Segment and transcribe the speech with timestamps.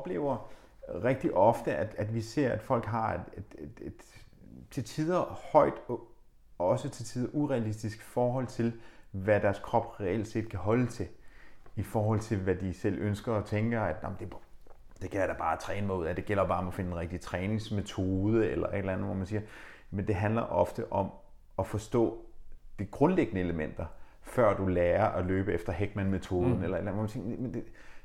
[0.00, 0.50] oplever
[1.04, 4.04] rigtig ofte, at, at vi ser, at folk har et, et, et, et
[4.70, 5.20] til tider
[5.52, 6.08] højt og
[6.58, 8.72] også til tider urealistisk forhold til,
[9.10, 11.08] hvad deres krop reelt set kan holde til,
[11.76, 14.34] i forhold til, hvad de selv ønsker og tænker, at det,
[15.02, 16.16] det kan jeg da bare træne mig ud af.
[16.16, 19.26] Det gælder bare om at finde en rigtig træningsmetode eller et eller andet, hvor man
[19.26, 19.42] siger,
[19.90, 21.10] men det handler ofte om
[21.58, 22.24] at forstå
[22.78, 23.86] de grundlæggende elementer,
[24.22, 26.62] før du lærer at løbe efter Heckman-metoden, mm.
[26.62, 27.64] eller, eller hvor man siger, men det,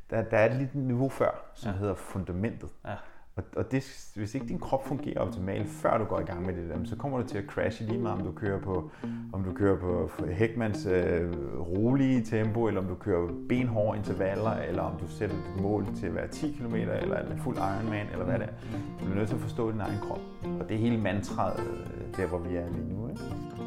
[0.10, 1.78] der, der er et lille niveau før, som ja.
[1.78, 2.70] hedder fundamentet.
[2.86, 2.96] Ja.
[3.36, 6.54] Og, og det, hvis ikke din krop fungerer optimalt, før du går i gang med
[6.54, 8.92] det, så kommer du til at crashe lige meget, om du kører på,
[9.34, 14.82] om du kører på Heckmans øh, rolige tempo, eller om du kører benhårde intervaller, eller
[14.82, 18.26] om du sætter dit mål til at være 10 km, eller en fuld Ironman, eller
[18.26, 18.78] hvad det er.
[19.00, 20.22] Du bliver nødt til at forstå din egen krop.
[20.60, 23.10] Og det er hele mantraet, øh, der hvor vi er lige nu.
[23.10, 23.65] Ikke?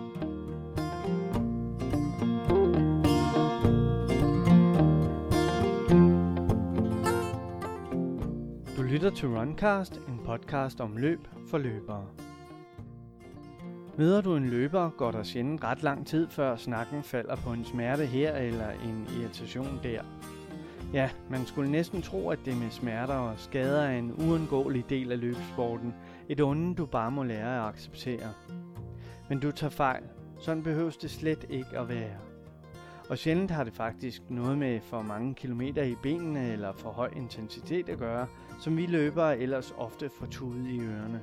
[8.98, 12.06] Lytter til Runcast, en podcast om løb for løbere.
[13.98, 17.64] Møder du en løber, går der sjældent ret lang tid, før snakken falder på en
[17.64, 20.02] smerte her eller en irritation der.
[20.92, 25.12] Ja, man skulle næsten tro, at det med smerter og skader er en uundgåelig del
[25.12, 25.94] af løbsporten.
[26.28, 28.32] Et onde, du bare må lære at acceptere.
[29.28, 30.02] Men du tager fejl.
[30.40, 32.16] Sådan behøves det slet ikke at være.
[33.10, 37.10] Og sjældent har det faktisk noget med for mange kilometer i benene eller for høj
[37.16, 38.26] intensitet at gøre,
[38.58, 41.22] som vi løbere ellers ofte får tudet i ørerne.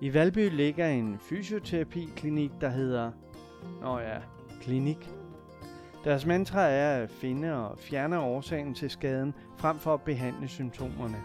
[0.00, 3.10] I Valby ligger en fysioterapiklinik, der hedder...
[3.80, 4.18] Nå ja,
[4.60, 5.10] klinik.
[6.04, 11.16] Deres mantra er at finde og fjerne årsagen til skaden, frem for at behandle symptomerne.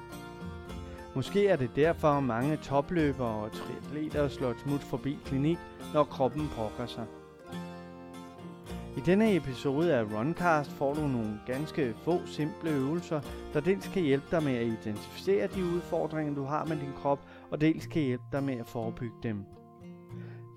[1.15, 5.57] Måske er det derfor, mange topløbere og triatleter slår et smut forbi klinik,
[5.93, 7.05] når kroppen brokker sig.
[8.99, 13.21] I denne episode af Runcast får du nogle ganske få simple øvelser,
[13.53, 17.19] der dels kan hjælpe dig med at identificere de udfordringer, du har med din krop,
[17.51, 19.45] og dels kan hjælpe dig med at forebygge dem.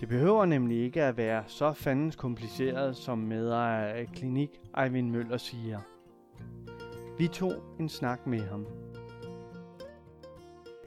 [0.01, 5.36] Det behøver nemlig ikke at være så fandens kompliceret, som medejer af klinik Eivind Møller
[5.36, 5.81] siger.
[7.19, 8.67] Vi tog en snak med ham.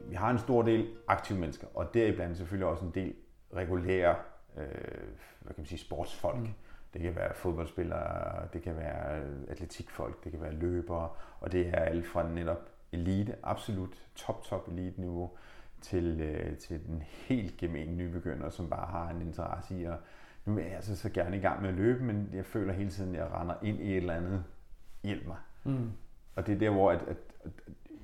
[0.10, 3.14] Vi har en stor del aktive mennesker, og deriblandt selvfølgelig også en del
[3.56, 4.16] regulære
[4.58, 4.66] øh,
[5.42, 6.40] hvad kan man sige, sportsfolk.
[6.40, 6.54] Mm
[6.96, 11.80] det kan være fodboldspillere, det kan være atletikfolk, det kan være løbere, og det er
[11.80, 15.32] alt fra netop elite, absolut top, top elite niveau,
[15.82, 19.98] til, øh, til den helt gemene nybegynder, som bare har en interesse i at,
[20.46, 22.90] nu er jeg altså så gerne i gang med at løbe, men jeg føler hele
[22.90, 24.44] tiden, at jeg render ind i et eller andet,
[25.04, 25.38] hjælp mig.
[25.64, 25.92] Mm.
[26.36, 27.52] Og det er der, hvor at, at, at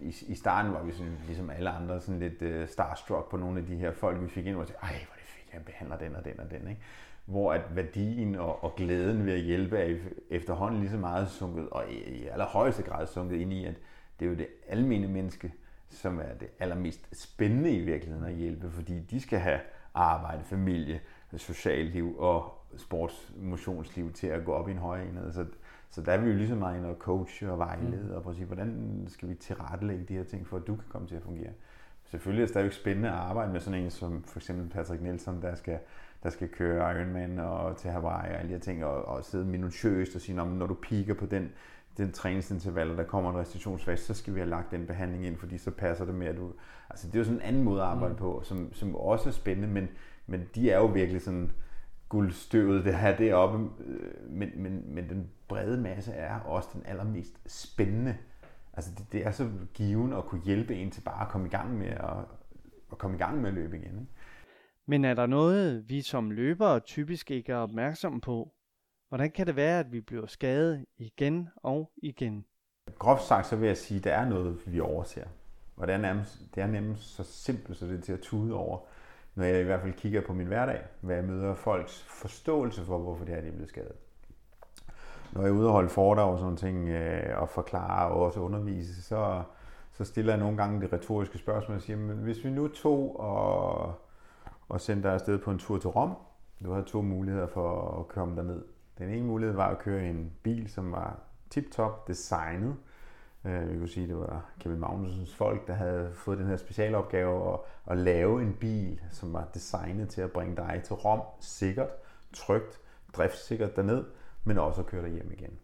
[0.02, 3.60] i, i starten var vi sådan, ligesom alle andre sådan lidt uh, starstruck på nogle
[3.60, 5.66] af de her folk, vi fik ind, og sagde, ej, hvor er det fedt, jeg
[5.66, 6.68] behandler den og den og den.
[6.68, 6.82] Ikke?
[7.32, 9.98] Hvor at værdien og, og glæden ved at hjælpe er
[10.30, 13.76] efterhånden lige så meget sunket, og i, i allerhøjeste grad sunket ind i, at
[14.20, 15.54] det er jo det almene menneske,
[15.90, 19.60] som er det allermest spændende i virkeligheden at hjælpe, fordi de skal have
[19.94, 21.00] arbejde, familie,
[21.38, 25.32] socialt liv og sports, motionsliv til at gå op i en højere enhed.
[25.32, 25.46] Så,
[25.90, 28.16] så der er vi jo lige så meget inde og coache og vejlede mm.
[28.16, 30.86] og prøve at sige, hvordan skal vi tilrettelægge de her ting, for at du kan
[30.90, 31.52] komme til at fungere.
[32.06, 35.42] Selvfølgelig er det stadigvæk spændende at arbejde med sådan en som for eksempel Patrick Nielsen,
[35.42, 35.80] der skal
[36.24, 39.46] der skal køre Ironman og til Hawaii og alle de her ting, og, og sidde
[39.46, 41.50] minutiøst og sige, når du piker på den,
[41.98, 45.38] den træningsinterval, og der kommer en restriktionsfase, så skal vi have lagt den behandling ind,
[45.38, 46.54] fordi så passer det med, at du...
[46.90, 48.20] Altså, det er jo sådan en anden måde at arbejde mm.
[48.20, 49.88] på, som, som også er spændende, men,
[50.28, 51.52] men de er jo virkelig sådan
[52.10, 57.34] guldstøvet, det her deroppe, øh, men, men, men den brede masse er også den allermest
[57.46, 58.18] spændende.
[58.74, 61.50] Altså, det, det er så given at kunne hjælpe en til bare at komme i
[61.50, 62.18] gang med at,
[62.92, 64.00] at komme i gang med at løbe igen.
[64.00, 64.12] Ikke?
[64.92, 68.52] Men er der noget, vi som løbere typisk ikke er opmærksomme på?
[69.10, 72.46] Hvordan kan det være, at vi bliver skadet igen og igen?
[73.00, 75.26] Groft sagt, så vil jeg sige, at der er noget, vi overser.
[75.78, 78.54] Og det er, nærmest, det er nærmest så simpelt, så det er til at tude
[78.54, 78.80] over,
[79.36, 82.98] når jeg i hvert fald kigger på min hverdag, hvad jeg møder folks forståelse for,
[82.98, 83.96] hvorfor det her de er blevet skadet.
[85.34, 88.40] Når jeg er ude og holde foredrag og sådan ting, øh, og forklare og også
[88.40, 89.44] undervise, så,
[89.92, 93.20] så stiller jeg nogle gange det retoriske spørgsmål og siger, men hvis vi nu tog
[93.20, 93.96] og
[94.72, 96.16] og sendte dig afsted på en tur til Rom.
[96.64, 98.64] Du havde to muligheder for at komme derned.
[98.98, 101.20] Den ene mulighed var at køre i en bil, som var
[101.50, 102.76] tip-top designet.
[103.46, 106.58] Øh, vi kunne sige, at det var Kevin Magnusens folk, der havde fået den her
[106.58, 111.22] specialopgave at, at lave en bil, som var designet til at bringe dig til Rom
[111.40, 111.90] sikkert,
[112.34, 112.80] trygt,
[113.14, 114.06] driftssikkert derned,
[114.44, 115.60] men også at køre dig hjem igen.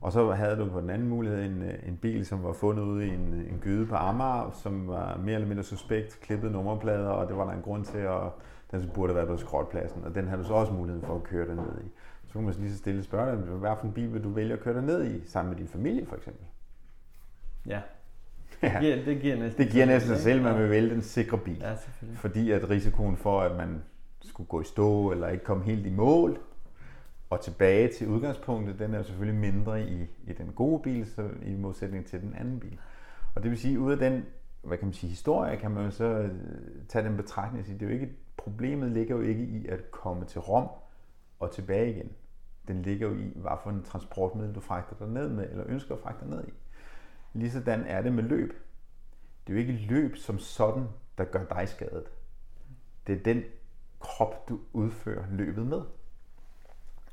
[0.00, 2.82] Og så havde du på den anden mulighed en, øh, en bil, som var fundet
[2.82, 7.08] ude i en, en gyde på Amager, som var mere eller mindre suspekt, klippet nummerplader,
[7.08, 8.20] og det var der en grund til, at
[8.70, 11.54] den burde være på skrotpladsen, og den havde du så også mulighed for at køre
[11.54, 11.90] ned i.
[12.26, 14.52] Så kunne man lige så stille spørge dig, hvad for en bil vil du vælge
[14.52, 16.46] at køre ned i, sammen med din familie for eksempel?
[17.66, 17.80] Ja.
[18.62, 18.68] ja.
[18.68, 21.02] det, giver, det giver næsten det giver næsten sig selv, at man vil vælge den
[21.02, 21.58] sikre bil.
[21.60, 22.18] Ja, selvfølgelig.
[22.18, 23.82] Fordi at risikoen for, at man
[24.24, 26.38] skulle gå i stå eller ikke komme helt i mål,
[27.30, 31.54] og tilbage til udgangspunktet, den er selvfølgelig mindre i, i den gode bil, så i
[31.54, 32.78] modsætning til den anden bil.
[33.34, 34.24] Og det vil sige, ud af den
[34.62, 36.30] hvad kan man sige, historie, kan man jo så øh,
[36.88, 39.90] tage den betragtning og sige, det er jo ikke, problemet ligger jo ikke i at
[39.90, 40.68] komme til Rom
[41.38, 42.12] og tilbage igen.
[42.68, 45.94] Den ligger jo i, hvad for en transportmiddel du fragter dig ned med, eller ønsker
[45.94, 46.52] at fragte dig ned i.
[47.32, 48.52] Ligesådan er det med løb.
[49.46, 50.86] Det er jo ikke løb som sådan,
[51.18, 52.04] der gør dig skadet.
[53.06, 53.42] Det er den
[54.00, 55.82] krop, du udfører løbet med.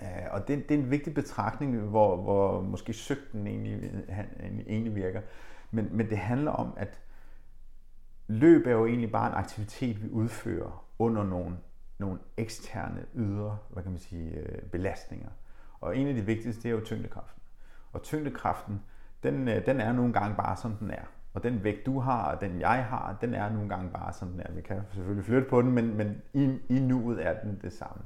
[0.01, 3.91] Øh, og det, det er en vigtig betragtning, hvor, hvor måske søgten egentlig,
[4.67, 5.21] egentlig virker.
[5.71, 6.99] Men, men det handler om, at
[8.27, 11.57] løb er jo egentlig bare en aktivitet, vi udfører under nogle,
[11.97, 15.29] nogle eksterne ydre hvad kan man sige, øh, belastninger.
[15.81, 17.41] Og en af de vigtigste, det er jo tyngdekraften.
[17.93, 18.81] Og tyngdekraften,
[19.23, 21.03] den, øh, den er nogle gange bare, som den er.
[21.33, 24.29] Og den vægt, du har, og den jeg har, den er nogle gange bare, som
[24.29, 24.51] den er.
[24.51, 28.03] Vi kan selvfølgelig flytte på den, men, men i, i nuet er den det samme.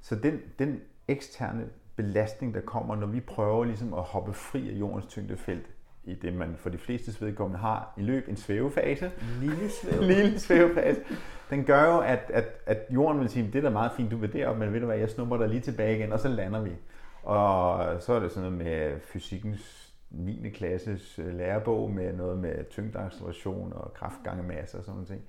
[0.00, 4.74] Så den, den eksterne belastning, der kommer, når vi prøver ligesom at hoppe fri af
[4.74, 5.66] jordens tyngdefelt,
[6.04, 9.10] i det, man for de fleste vedkommende har i løb en svævefase.
[9.40, 10.06] Lille svævefase.
[10.14, 11.00] Lille svævefase.
[11.50, 14.16] Den gør jo, at, at, at jorden vil sige, det er da meget fint, du
[14.16, 16.60] vil derop, men ved du hvad, jeg snupper dig lige tilbage igen, og så lander
[16.60, 16.70] vi.
[17.22, 20.50] Og så er det sådan noget med fysikkens 9.
[20.50, 25.22] klasses øh, lærebog med noget med tyngdeacceleration og kraftgange masse og sådan noget ting,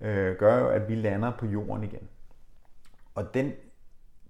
[0.00, 2.08] øh, gør jo, at vi lander på jorden igen.
[3.14, 3.52] Og den,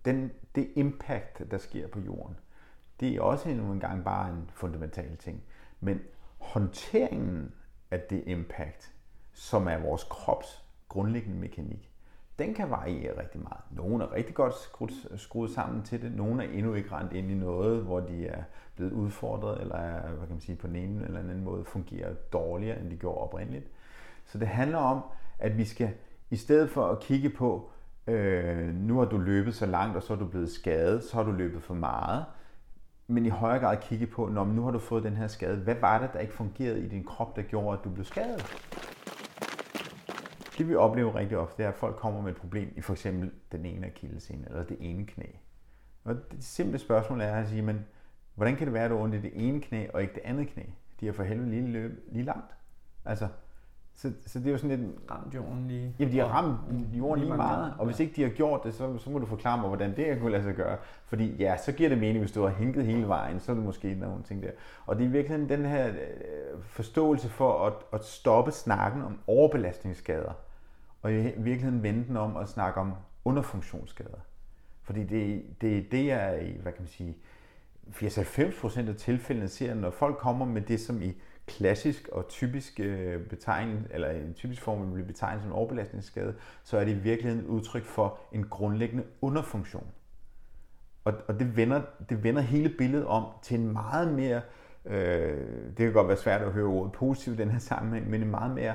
[0.05, 2.37] den, det impact, der sker på jorden,
[3.01, 5.43] det er også en gang bare en fundamental ting.
[5.81, 6.01] Men
[6.39, 7.53] håndteringen
[7.91, 8.93] af det impact,
[9.33, 11.91] som er vores krops grundlæggende mekanik,
[12.39, 13.61] den kan variere rigtig meget.
[13.71, 17.31] Nogle er rigtig godt skruet, skruet sammen til det, nogle er endnu ikke rent ind
[17.31, 18.43] i noget, hvor de er
[18.77, 22.15] blevet udfordret, eller er, hvad kan man sige, på den ene eller anden måde fungerer
[22.15, 23.67] dårligere, end de gjorde oprindeligt.
[24.27, 25.01] Så det handler om,
[25.39, 25.91] at vi skal,
[26.31, 27.71] i stedet for at kigge på,
[28.07, 31.23] øh, nu har du løbet så langt, og så er du blevet skadet, så har
[31.23, 32.25] du løbet for meget,
[33.07, 35.75] men i højere grad kigge på, når nu har du fået den her skade, hvad
[35.75, 38.45] var det, der ikke fungerede i din krop, der gjorde, at du blev skadet?
[40.59, 42.93] Det vi oplever rigtig ofte, det er, at folk kommer med et problem i for
[42.93, 45.27] eksempel den ene akillescene eller det ene knæ.
[46.05, 47.87] Og det simple spørgsmål er at sige, men
[48.35, 50.49] hvordan kan det være, at du ondt i det ene knæ og ikke det andet
[50.49, 50.63] knæ?
[51.01, 52.55] De har for helvede lige, løb, lige langt.
[53.05, 53.29] Altså,
[53.97, 54.91] så, så det er jo sådan lidt...
[55.11, 55.95] Ramt jorden lige.
[55.99, 56.59] Jamen, de har ramt
[56.93, 57.75] jorden lige, lige meget.
[57.79, 60.21] Og hvis ikke de har gjort det, så, så må du forklare mig, hvordan det
[60.21, 60.77] kunne lade sig gøre.
[61.07, 63.65] Fordi ja, så giver det mening, hvis du har hænket hele vejen, så er det
[63.65, 64.51] måske nogle ting der.
[64.87, 70.33] Og det er virkelig den her øh, forståelse for at, at stoppe snakken om overbelastningsskader.
[71.03, 72.93] Og i virkeligheden vende den om at snakke om
[73.25, 74.19] underfunktionsskader.
[74.83, 77.17] Fordi det, det er det, i, hvad kan man sige,
[77.91, 81.13] 80-90% af tilfældene ser, når folk kommer med det, som i
[81.47, 83.21] klassisk og typisk øh,
[83.91, 87.45] eller en typisk form vil blive betegnet som en overbelastningsskade, så er det i virkeligheden
[87.45, 89.87] et udtryk for en grundlæggende underfunktion.
[91.05, 94.41] Og, og det, vender, det vender hele billedet om til en meget mere,
[94.85, 98.23] øh, det kan godt være svært at høre ordet positivt i den her sammenhæng, men
[98.23, 98.75] en meget mere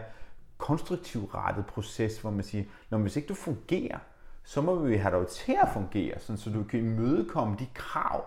[0.57, 3.98] konstruktiv rettet proces, hvor man siger, når hvis ikke du fungerer,
[4.44, 8.25] så må vi have dig til at fungere, sådan, så du kan imødekomme de krav,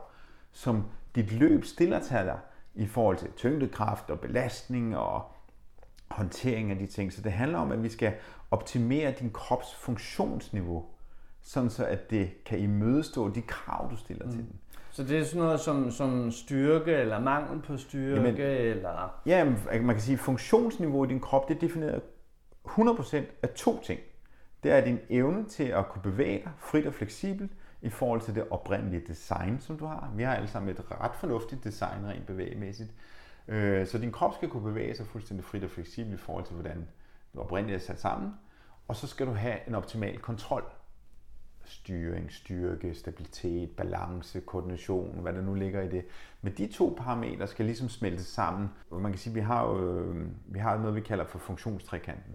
[0.53, 0.85] som
[1.15, 2.39] dit løb stiller til dig
[2.75, 5.23] i forhold til tyngdekraft og belastning og
[6.09, 7.13] håndtering af de ting.
[7.13, 8.13] Så det handler om, at vi skal
[8.51, 10.85] optimere din krops funktionsniveau,
[11.43, 14.31] sådan så at det kan imødestå de krav, du stiller mm.
[14.31, 14.59] til den.
[14.91, 18.23] Så det er sådan noget som, som styrke eller mangel på styrke?
[18.23, 19.21] Jamen, eller...
[19.27, 19.45] Ja,
[19.83, 22.03] man kan sige, at funktionsniveau i din krop, det er defineret
[22.69, 24.01] 100% af to ting.
[24.63, 27.53] Det er din evne til at kunne bevæge dig frit og fleksibelt,
[27.83, 30.13] i forhold til det oprindelige design, som du har.
[30.17, 32.91] Vi har alle sammen et ret fornuftigt design rent bevægemæssigt.
[33.49, 36.55] Øh, så din krop skal kunne bevæge sig fuldstændig frit og fleksibelt i forhold til,
[36.55, 36.89] hvordan
[37.35, 38.35] du oprindeligt er sat sammen.
[38.89, 40.65] Og så skal du have en optimal kontrol.
[41.65, 46.05] Styring, styrke, stabilitet, balance, koordination, hvad der nu ligger i det.
[46.43, 48.71] Men de to parametre skal ligesom smelte sammen.
[48.91, 52.35] Man kan sige, at vi har, jo, øh, vi har noget, vi kalder for funktionstrikanten.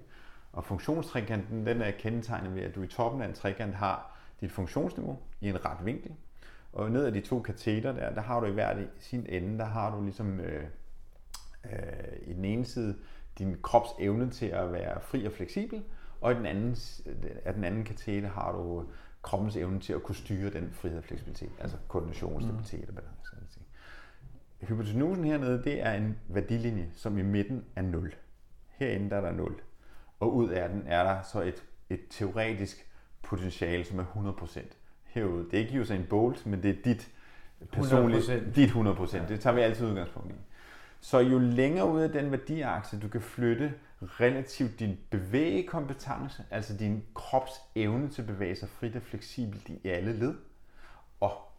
[0.54, 4.52] Og funktionstrikanten den er kendetegnet ved, at du i toppen af en trekant har dit
[4.52, 6.12] funktionsniveau i en ret vinkel.
[6.74, 9.66] Og ned ad de to kateter der, der har du i hver sin ende, der
[9.66, 10.64] har du ligesom øh,
[11.66, 11.82] øh,
[12.22, 12.98] i den ene side
[13.38, 15.84] din krops evne til at være fri og fleksibel,
[16.22, 16.76] og i den anden,
[17.46, 18.86] af den anden kateter har du
[19.22, 22.42] kroppens evne til at kunne styre den frihed og fleksibilitet, altså koordination, mm.
[22.42, 23.28] stabilitet og balance.
[24.62, 28.16] Hypotenusen hernede, det er en værdilinje, som i midten er 0.
[28.68, 29.62] Herinde der er der 0.
[30.20, 32.87] Og ud af den er der så et, et teoretisk
[33.28, 34.60] potentiale, som er 100%
[35.04, 35.46] herude.
[35.52, 37.12] Det er ikke en Bolt, men det er dit
[37.72, 38.56] personlige, 100%.
[38.56, 39.28] dit 100%.
[39.28, 40.36] Det tager vi altid udgangspunkt i.
[41.02, 47.04] Så jo længere ud af den værdiakse, du kan flytte relativt din bevægekompetence, altså din
[47.14, 50.36] krops evne til at bevæge sig frit og fleksibelt i alle led,
[51.20, 51.52] og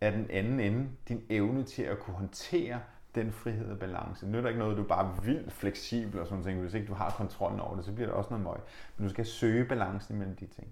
[0.00, 2.80] af den anden ende din evne til at kunne håndtere
[3.14, 4.26] den frihed og balance.
[4.26, 6.60] Det nytter ikke noget, at du er bare vildt fleksibel og sådan noget.
[6.60, 8.56] Hvis ikke du har kontrollen over det, så bliver det også noget møg.
[8.96, 10.68] Men du skal søge balancen imellem de ting.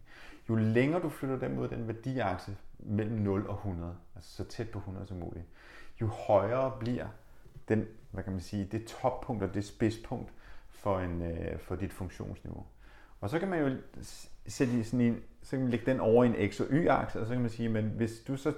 [0.49, 4.70] Jo længere du flytter dem ud den værdiakse mellem 0 og 100, altså så tæt
[4.70, 5.44] på 100 som muligt,
[6.00, 7.06] jo højere bliver
[7.68, 10.32] den, hvad kan man sige, det toppunkt og det spidspunkt
[10.70, 12.66] for, en, øh, for dit funktionsniveau.
[13.20, 13.76] Og så kan man jo
[14.46, 17.26] sætte sådan en, så kan man lægge den over i en x- og y-akse, og
[17.26, 18.52] så kan man sige, men hvis du så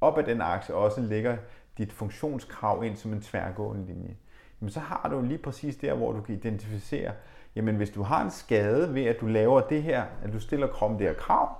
[0.00, 1.36] op ad den akse også lægger
[1.78, 4.16] dit funktionskrav ind som en tværgående linje,
[4.60, 7.12] jamen så har du lige præcis der, hvor du kan identificere,
[7.56, 10.66] jamen hvis du har en skade ved, at du laver det her, at du stiller
[10.66, 11.56] kroppen det her krav,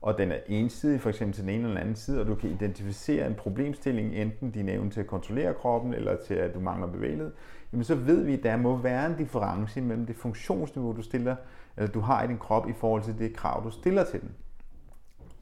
[0.00, 2.34] og den er ensidig, for eksempel til den ene eller den anden side, og du
[2.34, 6.60] kan identificere en problemstilling, enten din evne til at kontrollere kroppen, eller til at du
[6.60, 7.32] mangler bevægelighed,
[7.72, 11.36] jamen så ved vi, at der må være en difference mellem det funktionsniveau, du stiller,
[11.76, 14.30] eller du har i din krop, i forhold til det krav, du stiller til den.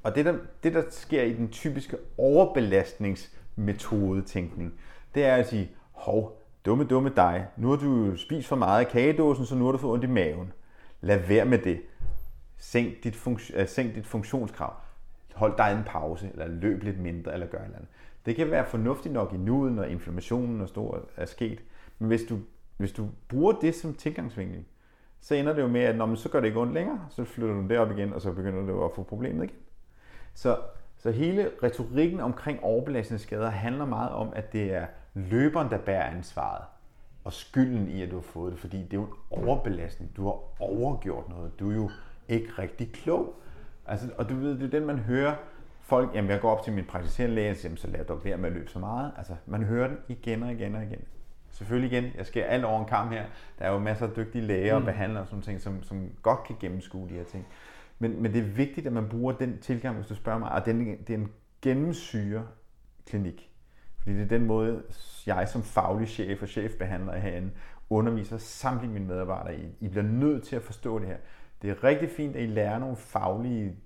[0.03, 4.75] Og det der, det, der sker i den typiske overbelastningsmetode-tænkning,
[5.15, 6.36] det er at sige, hov,
[6.67, 9.79] dumme, dumme dig, nu har du spist for meget af kagedåsen, så nu har du
[9.79, 10.53] fået ondt i maven.
[11.01, 11.81] Lad være med det.
[12.59, 14.75] Sænk dit, funks- uh, øh, sænk dit funktionskrav.
[15.35, 17.91] Hold dig en pause, eller løb lidt mindre, eller gør et eller andet.
[18.27, 21.63] Det kan være fornuftigt nok i nuet, når inflammationen er stor er sket.
[21.99, 22.39] Men hvis du,
[22.77, 24.65] hvis du bruger det som tilgangsvinkel,
[25.21, 27.25] så ender det jo med, at når man så gør det ikke ondt længere, så
[27.25, 29.57] flytter du det op igen, og så begynder du at få problemet igen.
[30.35, 30.59] Så,
[30.97, 36.65] så hele retorikken omkring overbelastningsskader handler meget om, at det er løberen, der bærer ansvaret
[37.25, 40.17] og skylden i, at du har fået det, fordi det er jo en overbelastning.
[40.17, 41.61] Du har overgjort noget.
[41.61, 41.91] Du er jo
[42.29, 43.35] ikke rigtig klog.
[43.87, 45.35] Altså, og du ved, det er den, man hører
[45.81, 48.37] folk, jamen jeg går op til min praktiserende læge, og siger, så lad dog være
[48.37, 49.13] med at løbe så meget.
[49.17, 51.01] Altså, man hører den igen og igen og igen.
[51.51, 53.25] Selvfølgelig igen, jeg skal alt over en kamp her.
[53.59, 54.87] Der er jo masser af dygtige læger og mm.
[54.87, 57.47] behandlere og sådan ting, som, som godt kan gennemskue de her ting.
[57.99, 60.67] Men, men det er vigtigt, at man bruger den tilgang, hvis du spørger mig, og
[60.67, 61.33] den, det er en
[61.63, 62.47] gennemsyre
[63.07, 63.51] klinik.
[64.07, 64.83] Fordi det er den måde,
[65.27, 67.51] jeg som faglig chef og chefbehandler herinde
[67.91, 69.69] underviser samtlige mine medarbejdere i.
[69.81, 71.17] I bliver nødt til at forstå det her.
[71.63, 73.77] Det er rigtig fint, at I lærer nogle faglige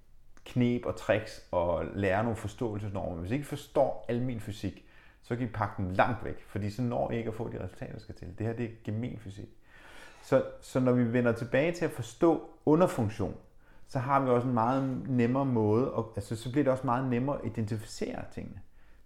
[0.45, 3.21] knep og tricks og lærer nogle forståelsesnormer.
[3.21, 4.85] Hvis I ikke forstår almen fysik,
[5.23, 7.65] så kan I pakke den langt væk, fordi så når I ikke at få de
[7.65, 8.39] resultater, der skal til.
[8.39, 9.49] Det her det er gemen fysik.
[10.23, 13.35] Så, så når vi vender tilbage til at forstå underfunktion,
[13.87, 17.11] så har vi også en meget nemmere måde, og, altså, så bliver det også meget
[17.11, 18.61] nemmere at identificere tingene.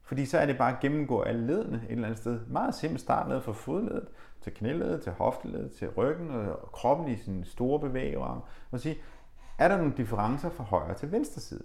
[0.04, 2.40] Fordi så er det bare at gennemgå alle ledene et eller andet sted.
[2.46, 4.08] Meget simpelt start ned fra fodledet,
[4.40, 8.40] til knæledet, til hofteledet, til ryggen og kroppen i sin store bevægearm.
[8.70, 8.96] Og sige,
[9.58, 11.64] er der nogle differencer fra højre til venstre side?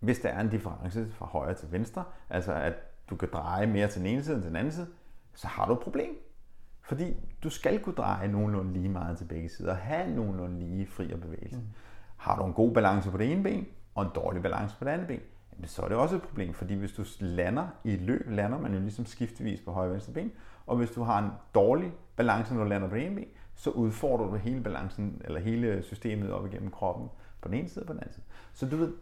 [0.00, 2.74] Hvis der er en difference fra højre til venstre, altså at
[3.10, 4.86] du kan dreje mere til den ene side end til den anden side,
[5.34, 6.16] så har du et problem.
[6.82, 10.86] Fordi du skal kunne dreje nogenlunde lige meget til begge sider og have nogenlunde lige
[10.86, 11.56] fri og bevægelse.
[11.56, 11.66] Mm.
[12.16, 14.90] Har du en god balance på det ene ben og en dårlig balance på det
[14.90, 15.20] andet ben,
[15.64, 18.74] så er det også et problem, fordi hvis du lander i et løb, lander man
[18.74, 20.32] jo ligesom skiftevis på højre venstre ben,
[20.66, 23.70] og hvis du har en dårlig balance, når du lander på det ene ben, så
[23.70, 27.08] udfordrer du hele balancen, eller hele systemet op igennem kroppen
[27.40, 28.24] på den ene side og på den anden side.
[28.52, 28.92] Så du ved,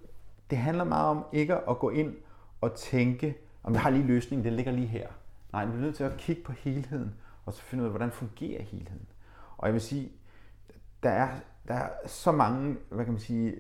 [0.51, 2.15] det handler meget om ikke at gå ind
[2.61, 5.09] og tænke, om jeg har lige løsningen, den ligger lige her.
[5.53, 7.15] Nej, du er nødt til at kigge på helheden,
[7.45, 9.07] og så finde ud af, hvordan fungerer helheden.
[9.57, 10.13] Og jeg vil sige,
[11.03, 11.29] der er,
[11.69, 13.55] der er så mange, hvad kan man sige,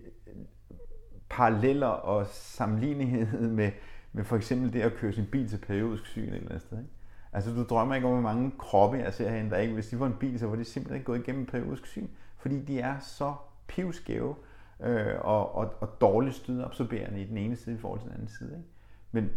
[1.30, 3.70] paralleller og sammenlignighed med,
[4.12, 6.78] med for eksempel det at køre sin bil til periodisk syn et eller andet sted.
[6.78, 6.90] Ikke?
[7.32, 10.00] Altså du drømmer ikke om, hvor mange kroppe jeg ser herinde, der ikke, hvis de
[10.00, 12.08] var en bil, så var de simpelthen ikke gået igennem periodisk syn,
[12.38, 13.34] fordi de er så
[13.66, 14.34] pivskæve
[14.80, 18.28] øh, og, og, og dårligt stødabsorberende i den ene side i forhold til den anden
[18.28, 18.50] side.
[18.50, 18.68] Ikke?
[19.12, 19.30] Men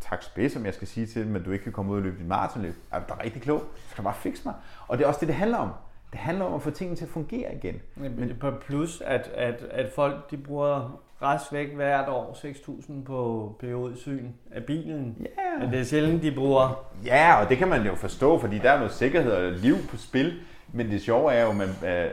[0.00, 2.02] tak spids, som jeg skal sige til dem, at du ikke kan komme ud og
[2.02, 2.74] løbe dit maratonløb.
[2.92, 3.62] Er du er rigtig klog?
[3.76, 4.54] Så skal bare fikse mig.
[4.88, 5.70] Og det er også det, det handler om.
[6.12, 7.80] Det handler om at få tingene til at fungere igen.
[7.94, 13.56] Men på plus, at, at, at folk de bruger rest væk hvert år 6.000 på
[13.60, 15.16] periodesyn af bilen.
[15.20, 15.60] Yeah.
[15.60, 16.86] Men det er sjældent, de bruger.
[17.04, 19.96] Ja, og det kan man jo forstå, fordi der er noget sikkerhed og liv på
[19.96, 20.40] spil.
[20.72, 21.50] Men det sjove er jo,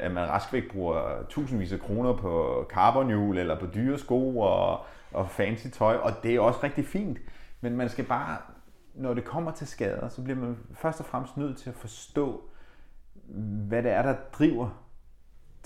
[0.02, 4.86] at man rask væk bruger tusindvis af kroner på carbonhjul eller på dyre sko og,
[5.12, 7.18] og fancy tøj, og det er også rigtig fint.
[7.62, 8.38] Men man skal bare,
[8.96, 12.42] når det kommer til skader, så bliver man først og fremmest nødt til at forstå,
[13.68, 14.70] hvad det er, der driver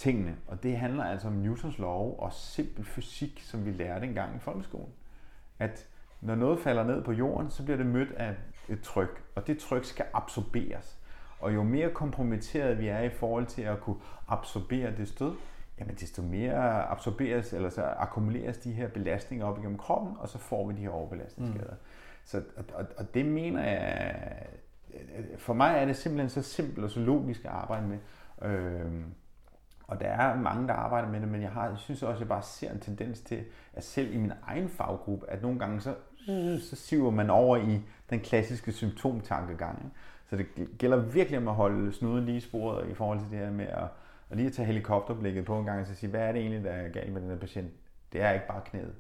[0.02, 0.36] tingene.
[0.48, 4.40] Og det handler altså om Newtons lov og simpel fysik, som vi lærte engang i
[4.40, 4.94] folkeskolen.
[5.60, 5.88] At
[6.22, 8.36] når noget falder ned på jorden, så bliver det mødt af
[8.70, 10.98] et tryk, og det tryk skal absorberes.
[11.40, 13.96] Og jo mere kompromitteret vi er i forhold til at kunne
[14.28, 15.36] absorbere det stød,
[15.80, 20.38] jamen desto mere absorberes, eller så akkumuleres de her belastninger op igennem kroppen, og så
[20.38, 21.74] får vi de her overbelastningsskader.
[21.74, 21.80] Mm.
[22.26, 24.46] Så, og, og, og det mener jeg
[25.38, 27.98] for mig er det simpelthen så simpelt og så logisk at arbejde med.
[28.50, 29.02] Øh,
[29.92, 32.20] og der er mange, der arbejder med det, men jeg, har, jeg synes også, at
[32.20, 33.44] jeg bare ser en tendens til,
[33.74, 35.96] at selv i min egen faggruppe, at nogle gange så,
[36.30, 39.78] øh, så siver man over i den klassiske symptomtankegang.
[39.78, 39.96] Ikke?
[40.30, 43.40] Så det gælder virkelig om at holde snuden lige i sporet i forhold til det
[43.40, 43.84] her med at,
[44.30, 46.64] at lige at tage helikopterblikket på en gang og så sige, hvad er det egentlig,
[46.64, 47.72] der er galt med den her patient?
[48.14, 48.96] Det er ikke bare knæet.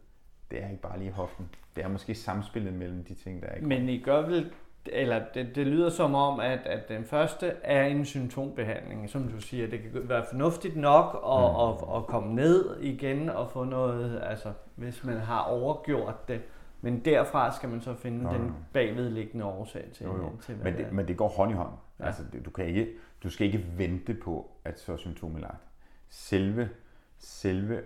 [0.51, 1.49] Det er ikke bare lige hoften.
[1.75, 4.51] Det er måske samspillet mellem de ting, der er ikke Men I gør vel
[4.85, 9.09] eller det, det lyder som om, at, at den første er en symptombehandling.
[9.09, 11.89] Som du siger, det kan være fornuftigt nok at, mm.
[11.89, 16.41] at, at komme ned igen og få noget, altså hvis man har overgjort det.
[16.81, 18.37] Men derfra skal man så finde ja.
[18.37, 20.31] den bagvedliggende årsag til, jo, jo.
[20.41, 21.73] til men, det, men det går hånd i hånd.
[21.99, 22.05] Ja.
[22.05, 22.87] Altså, du, kan ikke,
[23.23, 25.63] du skal ikke vente på, at så er symptomet lagt.
[26.09, 26.69] Selve,
[27.17, 27.81] selve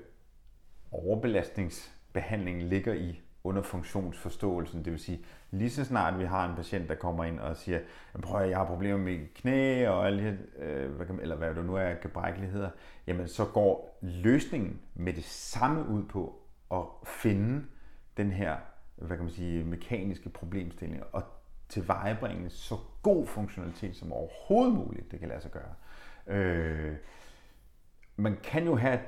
[0.92, 4.86] overbelastningsbehandlingen ligger i under funktionsforståelsen.
[4.86, 7.80] Det vil sige, lige så snart vi har en patient, der kommer ind og siger,
[8.22, 11.76] prøv at jeg har problemer med knæ og alle de øh, eller hvad det nu
[11.76, 12.70] er, gebrækkeligheder,
[13.08, 17.66] jamen så går løsningen med det samme ud på at finde
[18.18, 18.56] den her
[18.96, 21.24] hvad kan man sige, mekaniske problemstilling og
[21.70, 25.74] tilvejebringe så god funktionalitet som overhovedet muligt, det kan lade sig gøre.
[26.28, 26.96] Øh,
[28.16, 29.00] man kan jo have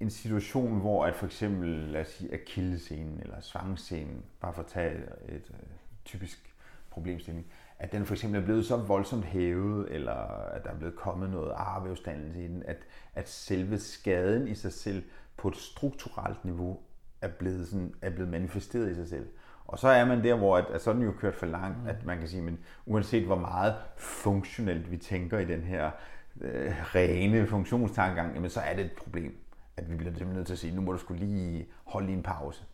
[0.00, 4.68] en situation, hvor at for eksempel, lad os sige, akillescenen eller svangscenen, bare for at
[4.68, 5.66] tage et, et øh,
[6.04, 6.54] typisk
[6.90, 7.46] problemstilling,
[7.78, 10.12] at den for eksempel er blevet så voldsomt hævet, eller
[10.50, 12.76] at der er blevet kommet noget arveudstandelse i den, at,
[13.14, 15.02] at selve skaden i sig selv
[15.36, 16.78] på et strukturelt niveau
[17.20, 19.28] er blevet, sådan, er blevet manifesteret i sig selv.
[19.66, 21.82] Og så er man der, hvor at, at så er den jo kørt for langt,
[21.82, 21.88] mm.
[21.88, 25.90] at man kan sige, men uanset hvor meget funktionelt vi tænker i den her
[26.40, 29.36] øh, rene funktionstankegang, jamen så er det et problem
[29.76, 32.16] at vi bliver simpelthen nødt til at sige, nu må du skulle lige holde lige
[32.16, 32.64] en pause.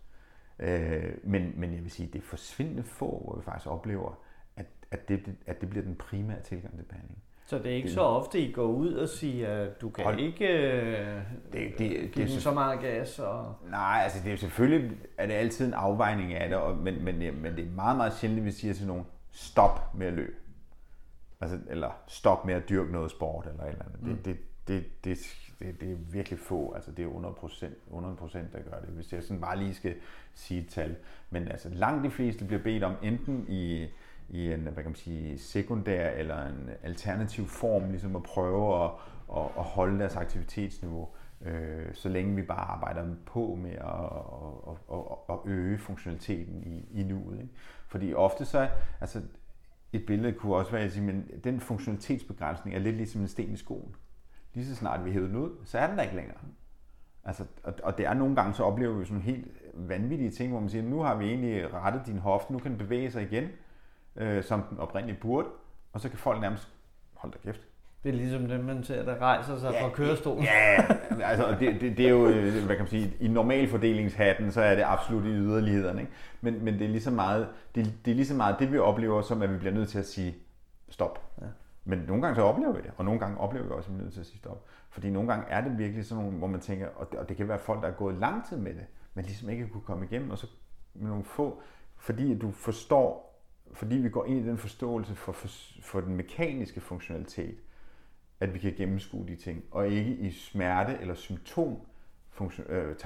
[0.59, 4.19] Øh, men, men jeg vil sige, det er forsvindende få, hvor vi faktisk oplever,
[4.57, 7.19] at, at, det, at det bliver den primære tilgang til behandling.
[7.47, 10.04] Så det er ikke det, så ofte, I går ud og siger, at du kan
[10.04, 13.19] hold, ikke øh, det, det, give det, så meget gas?
[13.19, 13.54] Og...
[13.71, 17.19] Nej, altså det er selvfølgelig er det altid en afvejning af det, og, men, men,
[17.19, 20.36] men det er meget, meget sjældent, at vi siger til nogen, stop med at løbe.
[21.41, 24.02] Altså, eller stop med at dyrke noget sport, eller eller andet.
[24.02, 24.17] Mm.
[24.17, 28.14] Det, det, det, det, det, det er virkelig få, altså det er under procent, under
[28.14, 29.94] procent, der gør det, hvis jeg sådan bare lige skal
[30.34, 30.96] sige et tal.
[31.30, 33.88] Men altså langt de fleste bliver bedt om enten i,
[34.30, 38.90] i en hvad kan man sige, sekundær eller en alternativ form, ligesom at prøve at,
[39.36, 41.08] at, at holde deres aktivitetsniveau,
[41.42, 43.78] øh, så længe vi bare arbejder på med at,
[44.68, 47.40] at, at, at øge funktionaliteten i, i nuet.
[47.40, 47.52] Ikke?
[47.86, 48.68] Fordi ofte så,
[49.00, 49.23] altså
[49.92, 53.52] et billede kunne også være at sige, men den funktionalitetsbegrænsning er lidt ligesom en sten
[53.52, 53.94] i skoen
[54.54, 56.36] lige så snart vi hæver den ud, så er den der ikke længere.
[57.25, 60.60] Altså, og, og det er nogle gange, så oplever vi sådan helt vanvittige ting, hvor
[60.60, 63.49] man siger, nu har vi egentlig rettet din hofte, nu kan den bevæge sig igen,
[64.17, 65.49] øh, som den oprindeligt burde,
[65.93, 66.69] og så kan folk nærmest,
[67.15, 67.60] hold da kæft.
[68.02, 70.45] Det er ligesom det, man ser, der rejser sig ja, fra kørestolen.
[70.45, 70.86] Ja,
[71.23, 74.75] altså det, det, det, er jo, øh, hvad kan man sige, i normalfordelingshatten, så er
[74.75, 76.00] det absolut i yderlighederne.
[76.00, 76.13] Ikke?
[76.41, 78.78] Men, men det, er lige så meget, det, det er lige så meget det, vi
[78.78, 80.34] oplever, som at vi bliver nødt til at sige
[80.89, 81.23] stop.
[81.41, 81.47] Ja.
[81.84, 83.99] Men nogle gange så oplever vi det, og nogle gange oplever vi også, at vi
[83.99, 84.64] er nødt til at sige stop.
[84.90, 87.36] Fordi nogle gange er det virkelig sådan nogle, hvor man tænker, og det, og det
[87.36, 90.04] kan være folk, der er gået lang tid med det, men ligesom ikke kunne komme
[90.04, 90.47] igennem, og så
[90.95, 91.62] med nogle få,
[91.97, 93.40] fordi du forstår,
[93.73, 95.49] fordi vi går ind i den forståelse for, for,
[95.82, 97.58] for den mekaniske funktionalitet,
[98.40, 101.78] at vi kan gennemskue de ting, og ikke i smerte eller symptom
[102.69, 102.97] øh,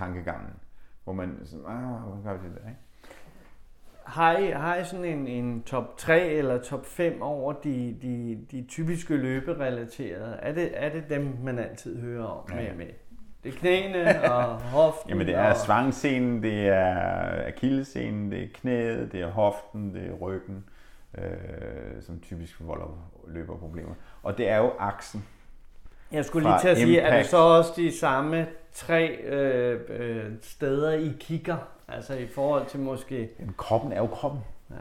[1.04, 2.80] hvor man sådan, ah, hvordan gør vi det der, ikke?
[4.04, 8.38] Har I, har I sådan en, en top 3 eller top 5 over de, de,
[8.50, 10.38] de typiske løberelaterede?
[10.42, 12.54] Er det, er det dem, man altid hører om ja.
[12.54, 12.86] med, med
[13.44, 15.10] det er knæene og hoften?
[15.10, 15.56] Jamen det er og...
[15.56, 20.64] svangscenen, det er akillescenen, det er knæet, det er hoften, det er ryggen,
[21.18, 23.94] øh, som typisk volder løberproblemer.
[24.22, 25.24] Og det er jo aksen.
[26.12, 30.32] Jeg skulle lige til at sige, er det så også de samme tre øh, øh,
[30.42, 31.56] steder, I kigger
[31.88, 33.30] Altså i forhold til måske...
[33.38, 34.40] Jamen, kroppen er jo kroppen.
[34.70, 34.76] Ja.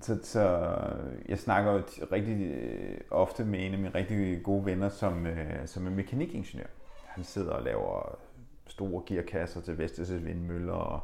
[0.00, 0.74] Så, så
[1.28, 5.66] jeg snakker jo rigtig øh, ofte med en af mine rigtig gode venner, som, øh,
[5.66, 6.66] som er mekanikingeniør.
[7.06, 8.18] Han sidder og laver
[8.66, 11.00] store gearkasser til Vestas vindmøller og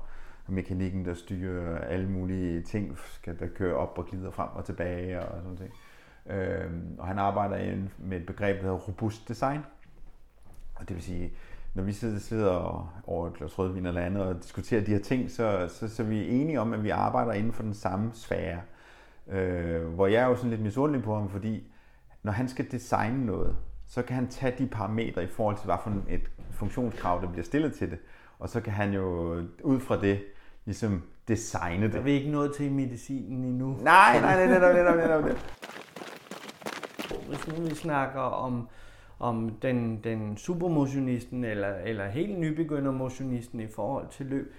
[0.48, 5.42] mekanikken, der styrer alle mulige ting, der køre op og glider frem og tilbage og
[5.42, 5.72] sådan noget.
[6.26, 9.60] Øhm, og han arbejder med et begreb, der hedder robust design.
[10.74, 11.32] Og det vil sige,
[11.74, 15.68] når vi sidder, over et glas rødvin eller andet og diskuterer de her ting, så,
[15.68, 18.60] så, så er vi enige om, at vi arbejder inden for den samme sfære.
[19.28, 21.72] Øh, hvor jeg er jo sådan lidt misundelig på ham, fordi
[22.22, 23.56] når han skal designe noget,
[23.88, 27.44] så kan han tage de parametre i forhold til, hvad for et funktionskrav, der bliver
[27.44, 27.98] stillet til det.
[28.38, 30.24] Og så kan han jo ud fra det
[30.64, 31.92] ligesom designe det.
[31.92, 33.76] Der er vi ikke nået til medicinen endnu.
[33.80, 35.36] Nej, nej, nej, nej, nej, nej, nej, nej.
[37.28, 38.68] hvis nu vi snakker om,
[39.22, 44.54] om den, den supermotionisten eller, eller helt nybegyndermotionisten i forhold til løb,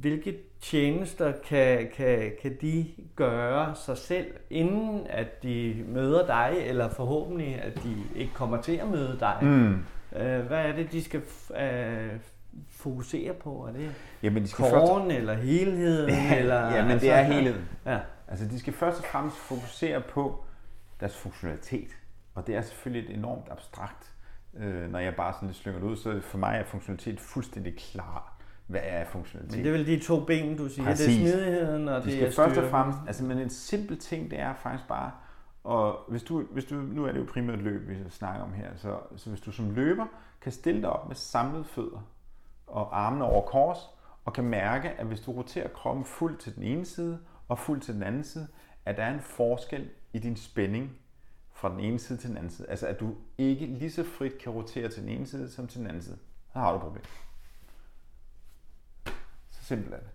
[0.00, 6.88] hvilke tjenester kan, kan, kan de gøre sig selv, inden at de møder dig, eller
[6.88, 9.38] forhåbentlig at de ikke kommer til at møde dig?
[9.42, 9.72] Mm.
[10.20, 11.22] Øh, hvad er det, de skal
[11.60, 12.10] øh,
[12.70, 13.66] fokusere på?
[13.68, 15.18] Er det Jamen, de skal korn først...
[15.18, 16.10] eller helheden?
[16.10, 17.68] Ja, eller, ja, men altså, det er helheden.
[17.86, 17.98] Ja.
[18.28, 20.44] Altså, de skal først og fremmest fokusere på
[21.00, 21.88] deres funktionalitet.
[22.34, 24.14] Og det er selvfølgelig et enormt abstrakt.
[24.56, 27.76] Øh, når jeg bare sådan lidt slynger det ud, så for mig er funktionalitet fuldstændig
[27.76, 28.38] klar.
[28.66, 29.56] Hvad er funktionalitet?
[29.56, 30.84] Men det er vel de to ben, du siger.
[30.84, 31.06] Præcis.
[31.06, 33.98] Det er smidigheden, og de det skal er først og fremmest, altså men en simpel
[33.98, 35.10] ting, det er faktisk bare,
[35.64, 38.68] og hvis du, hvis du, nu er det jo primært løb, vi snakker om her,
[38.76, 40.06] så, så hvis du som løber
[40.40, 42.08] kan stille dig op med samlede fødder
[42.66, 43.78] og armene over kors,
[44.24, 47.18] og kan mærke, at hvis du roterer kroppen fuldt til den ene side
[47.48, 48.48] og fuldt til den anden side,
[48.84, 50.90] at der er en forskel i din spænding
[51.62, 52.68] fra den ene side til den anden side.
[52.68, 55.80] Altså at du ikke lige så frit kan rotere til den ene side som til
[55.80, 56.18] den anden side.
[56.52, 57.04] Så har du et problem.
[59.50, 60.08] Så simpelt er det.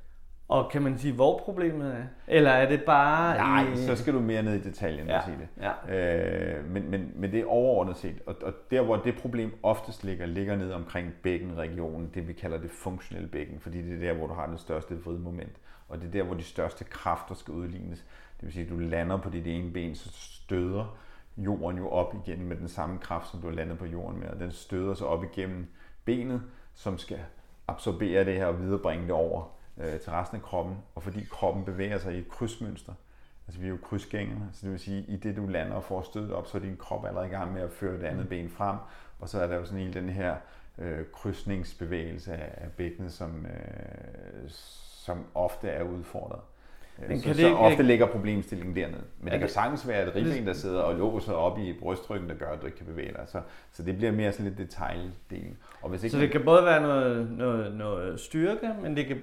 [0.48, 2.04] Og kan man sige, hvor problemet er?
[2.28, 3.38] Eller er det bare...
[3.38, 3.86] Nej, i...
[3.86, 5.22] så skal du mere ned i detaljen ja.
[5.26, 5.48] sige det.
[5.88, 6.58] Ja.
[6.58, 8.22] Øh, men, men, men det er overordnet set.
[8.26, 12.58] Og, og der, hvor det problem oftest ligger, ligger ned omkring bækkenregionen, det vi kalder
[12.58, 15.58] det funktionelle bækken, fordi det er der, hvor du har det største vridmoment.
[15.88, 18.06] Og det er der, hvor de største kræfter skal udlignes.
[18.38, 20.98] Det vil sige, at du lander på dit ene ben, så støder
[21.38, 24.28] jorden jo op igen med den samme kraft, som du har landet på jorden med.
[24.30, 25.68] Og den støder så op igennem
[26.06, 26.42] benet,
[26.74, 27.20] som skal
[27.68, 31.66] absorbere det her og viderebringe det over øh, til resten af kroppen, og fordi kroppen
[31.66, 32.94] bevæger sig i et krydsmønster,
[33.48, 36.02] altså vi er jo krydsgængere, så det vil sige, i det du lander og får
[36.02, 38.30] stødet op, så er din krop allerede i gang med at føre det andet mm.
[38.30, 38.78] ben frem,
[39.20, 40.36] og så er der jo sådan hele den her
[40.78, 46.40] øh, krydsningsbevægelse af, af bækkenet, som, øh, som ofte er udfordret.
[46.40, 46.57] Øh,
[47.08, 49.04] men så, det, så ofte ligger problemstillingen dernede.
[49.20, 52.36] Men det kan sagtens være et ribben, der sidder og låser op i brystryggen, der
[52.36, 53.24] gør, at du ikke kan bevæge dig.
[53.28, 55.58] Så, så det bliver mere sådan lidt detaljdelen.
[55.82, 59.18] Og hvis ikke så det kan både være noget, noget, noget styrke, men det kan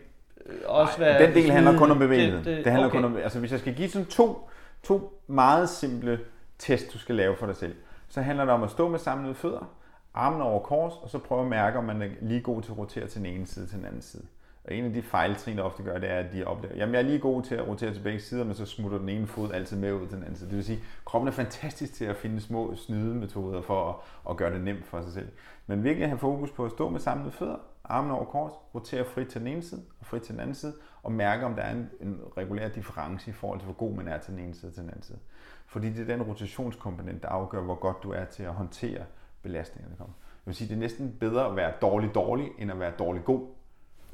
[0.67, 1.27] også Nej, være...
[1.27, 2.39] Den del handler kun om bevægelighed.
[2.39, 2.97] Det, det, det handler okay.
[2.99, 4.51] kun om, altså hvis jeg skal give sådan to,
[4.83, 6.21] to meget simple
[6.59, 7.75] test, du skal lave for dig selv,
[8.09, 9.75] så handler det om at stå med samlede fødder,
[10.15, 12.79] armene over kors, og så prøve at mærke, om man er lige god til at
[12.79, 14.23] rotere til den ene side til den anden side.
[14.65, 17.01] Og en af de fejltrin, der ofte gør, det er, at de oplever, jamen jeg
[17.01, 19.53] er lige god til at rotere til begge sider, men så smutter den ene fod
[19.53, 20.49] altid med ud til den anden side.
[20.49, 23.95] Det vil sige, at kroppen er fantastisk til at finde små snydemetoder for at,
[24.31, 25.29] at gøre det nemt for sig selv.
[25.67, 29.29] Men virkelig have fokus på at stå med samlede fødder, armene over kors, rotere frit
[29.29, 31.73] til den ene side og frit til den anden side, og mærke, om der er
[31.73, 34.71] en, en regulær difference i forhold til, hvor god man er til den ene side
[34.71, 35.19] og til den anden side.
[35.67, 39.05] Fordi det er den rotationskomponent, der afgør, hvor godt du er til at håndtere
[39.43, 40.15] belastningerne, der kommer.
[40.19, 43.25] Jeg vil sige, det er næsten bedre at være dårlig dårlig, end at være dårlig
[43.25, 43.47] god.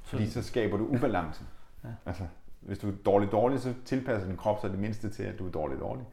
[0.02, 1.44] Fordi så skaber du ubalance.
[1.84, 1.88] Ja.
[2.06, 2.26] Altså,
[2.60, 5.46] hvis du er dårlig dårlig, så tilpasser din krop sig det mindste til, at du
[5.46, 6.04] er dårlig dårlig.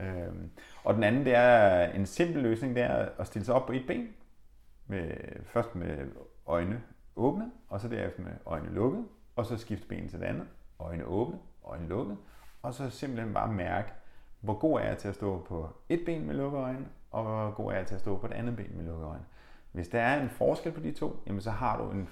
[0.00, 0.50] Øhm,
[0.84, 3.72] og den anden, det er en simpel løsning, det er at stille sig op på
[3.72, 4.08] et ben.
[4.86, 5.10] Med,
[5.44, 6.06] først med
[6.46, 6.82] øjne
[7.16, 9.04] åbne, og så derefter med øjne lukket,
[9.36, 10.46] og så skifte ben til det andet.
[10.80, 12.16] Øjne åbne, øjne lukket,
[12.62, 13.92] og så simpelthen bare mærke,
[14.40, 17.50] hvor god er jeg til at stå på et ben med lukkede øjne, og hvor
[17.50, 19.24] god er jeg til at stå på det andet ben med lukkede øjne.
[19.72, 22.08] Hvis der er en forskel på de to, jamen så har du en,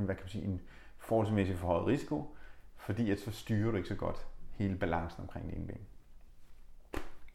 [0.00, 0.60] hvad kan man sige, en
[0.98, 2.36] forholdsmæssig forhøjet risiko,
[2.76, 5.78] fordi at så styrer du ikke så godt hele balancen omkring din ben.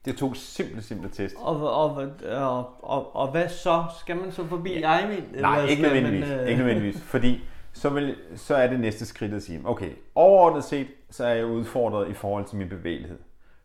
[0.05, 1.35] Det er to simple, simple test.
[1.37, 3.85] Og, og, og, og, og hvad så?
[3.99, 4.99] Skal man så forbi ja.
[4.99, 5.35] Eivind?
[5.35, 6.29] Nej, ikke nødvendigvis.
[6.29, 6.47] Man, øh...
[6.47, 7.01] Ikke nødvendigvis.
[7.13, 7.41] Fordi
[7.73, 11.45] så, vil, så er det næste skridt at sige, okay, overordnet set, så er jeg
[11.45, 13.17] udfordret i forhold til min bevægelighed.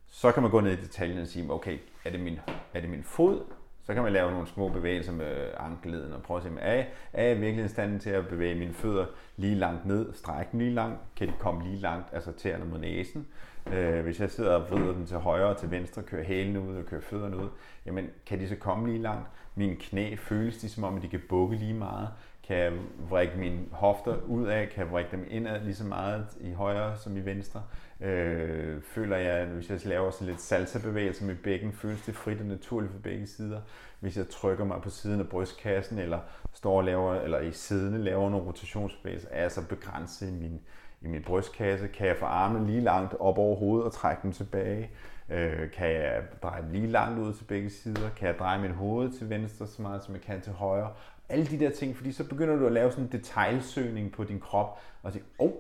[0.07, 2.39] Så kan man gå ned i detaljen og sige, okay, er det min,
[2.75, 3.41] er det min fod?
[3.83, 7.25] Så kan man lave nogle små bevægelser med ankelleden og prøve at se, er, er
[7.25, 11.01] jeg virkelig i stand til at bevæge mine fødder lige langt ned, strække lige langt?
[11.17, 13.27] Kan de komme lige langt, altså tæerne mod næsen?
[13.73, 16.77] Øh, hvis jeg sidder og vrider den til højre og til venstre, kører hælene ud
[16.77, 17.49] og kører fødderne ud,
[17.87, 19.29] jamen kan de så komme lige langt?
[19.55, 22.09] Mine knæ føles de som om, at de kan bukke lige meget?
[22.47, 22.73] Kan jeg
[23.09, 24.69] vrikke mine hofter ud af?
[24.69, 27.63] Kan jeg vrikke dem indad lige så meget i højre som i venstre?
[28.01, 32.47] Øh, føler jeg, hvis jeg laver sådan lidt salsa-bevægelser med bækken, føles det frit og
[32.47, 33.61] naturligt for begge sider.
[34.01, 36.19] Hvis jeg trykker mig på siden af brystkassen, eller
[36.53, 40.61] står og laver, eller i siden laver nogle rotationsbevægelser, er jeg så begrænset i min,
[41.01, 41.89] i min brystkasse?
[41.89, 44.91] Kan jeg få armene lige langt op over hovedet og trække dem tilbage?
[45.33, 48.11] Øh, kan jeg dreje lige langt ud til begge sider?
[48.17, 50.93] Kan jeg dreje mit hoved til venstre så meget, som jeg kan til højre?
[51.29, 54.41] Alle de der ting, fordi så begynder du at lave sådan en detaljsøgning på din
[54.41, 55.53] krop, og sige, åh, oh,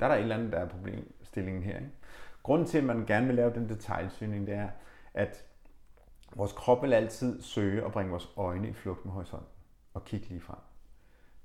[0.00, 1.76] der er der et eller andet, der er problemstillingen her.
[1.76, 1.90] Ikke?
[2.42, 4.68] Grunden til, at man gerne vil lave den detaljsøgning, det er,
[5.14, 5.44] at
[6.36, 9.48] vores krop vil altid søge at bringe vores øjne i flugt med horisonten
[9.94, 10.58] og kigge lige frem.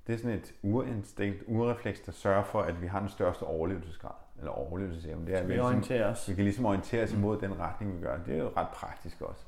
[0.06, 4.14] Det er sådan et urinstinkt, urefleks, der sørger for, at vi har den største overlevelsesgrad,
[4.38, 5.26] eller overlevelsesevne.
[5.26, 6.28] Det er, vi, vi, orienterer os.
[6.28, 7.40] vi kan ligesom orientere os imod mm.
[7.40, 8.18] den retning, vi gør.
[8.26, 9.42] Det er jo ret praktisk også.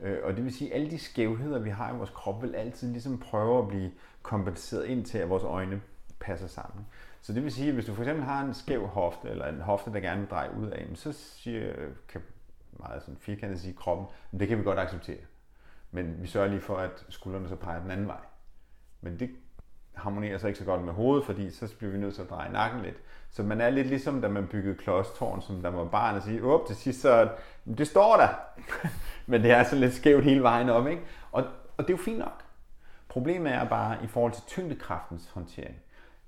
[0.00, 2.54] Øh, og det vil sige, at alle de skævheder, vi har i vores krop, vil
[2.54, 3.90] altid ligesom prøve at blive
[4.22, 5.80] kompenseret ind til, at vores øjne
[6.20, 6.86] passer sammen.
[7.20, 9.60] Så det vil sige, at hvis du for eksempel har en skæv hofte, eller en
[9.60, 11.72] hofte, der gerne vil dreje ud af, så siger,
[12.08, 12.20] kan
[12.72, 15.18] meget sådan firkantet sige kroppen, men det kan vi godt acceptere.
[15.90, 18.20] Men vi sørger lige for, at skuldrene så peger den anden vej.
[19.00, 19.30] Men det
[19.94, 22.52] harmonerer så ikke så godt med hovedet, fordi så bliver vi nødt til at dreje
[22.52, 22.96] nakken lidt.
[23.30, 26.44] Så man er lidt ligesom, da man byggede klodstårn, som der var barn, og sige,
[26.44, 27.28] åh, til sidst, så
[27.78, 28.28] det står der.
[29.30, 31.02] Men det er sådan lidt skævt hele vejen op, ikke?
[31.32, 31.44] Og,
[31.76, 32.44] og det er jo fint nok.
[33.08, 35.76] Problemet er bare, i forhold til tyngdekraftens håndtering,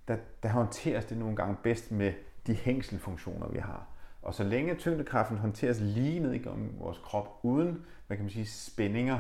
[0.09, 2.13] der, der håndteres det nogle gange bedst med
[2.47, 3.87] de hængselfunktioner, vi har.
[4.23, 6.45] Og så længe tyngdekraften håndteres lige ned i
[6.79, 9.19] vores krop, uden hvad kan man sige, spændinger,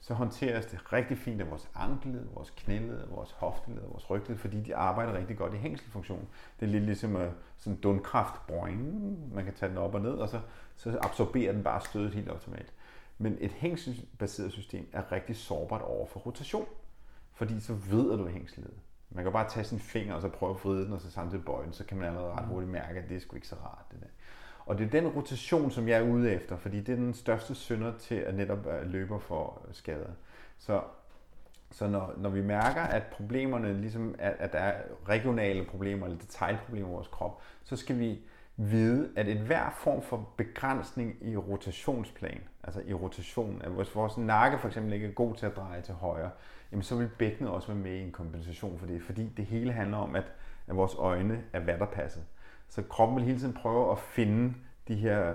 [0.00, 4.38] så håndteres det rigtig fint af vores ankelled, vores knæled, vores hofteled og vores rygled,
[4.38, 6.28] fordi de arbejder rigtig godt i hængselfunktion.
[6.60, 7.22] Det er lidt ligesom uh,
[7.56, 8.46] sådan en dundkraft.
[8.46, 9.34] Boing.
[9.34, 10.40] Man kan tage den op og ned, og så,
[10.76, 12.72] så absorberer den bare stødet helt automatisk.
[13.18, 16.66] Men et hængselsbaseret system er rigtig sårbart over for rotation,
[17.32, 18.74] fordi så ved du hængslet.
[19.10, 21.44] Man kan bare tage sin finger og så prøve at vride den, og så samtidig
[21.44, 23.56] bøje den, så kan man allerede ret hurtigt mærke, at det er sgu ikke så
[23.64, 23.84] rart.
[23.92, 24.06] Det der.
[24.66, 27.54] Og det er den rotation, som jeg er ude efter, fordi det er den største
[27.54, 30.10] synder til at netop øh, løber for øh, skader.
[30.58, 30.80] Så,
[31.70, 36.18] så når, når vi mærker, at problemerne, ligesom at, at der er regionale problemer eller
[36.18, 38.18] detaljproblemer i vores krop, så skal vi
[38.56, 44.58] vide, at enhver form for begrænsning i rotationsplan, altså i rotation, at hvis vores nakke
[44.58, 46.30] for eksempel ikke er god til at dreje til højre,
[46.72, 49.72] jamen så vil bækkenet også være med i en kompensation for det, fordi det hele
[49.72, 50.32] handler om, at,
[50.66, 52.22] at vores øjne er vatterpasset.
[52.68, 54.54] Så kroppen vil hele tiden prøve at finde
[54.88, 55.34] de her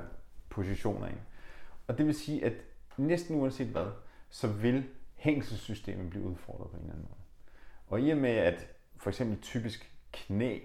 [0.50, 1.18] positioner ind.
[1.88, 2.54] Og det vil sige, at
[2.98, 3.88] næsten uanset hvad,
[4.30, 4.84] så vil
[5.16, 7.22] hængselssystemet blive udfordret på en eller anden måde.
[7.88, 8.68] Og i og med, at
[8.98, 10.60] for eksempel typisk knæ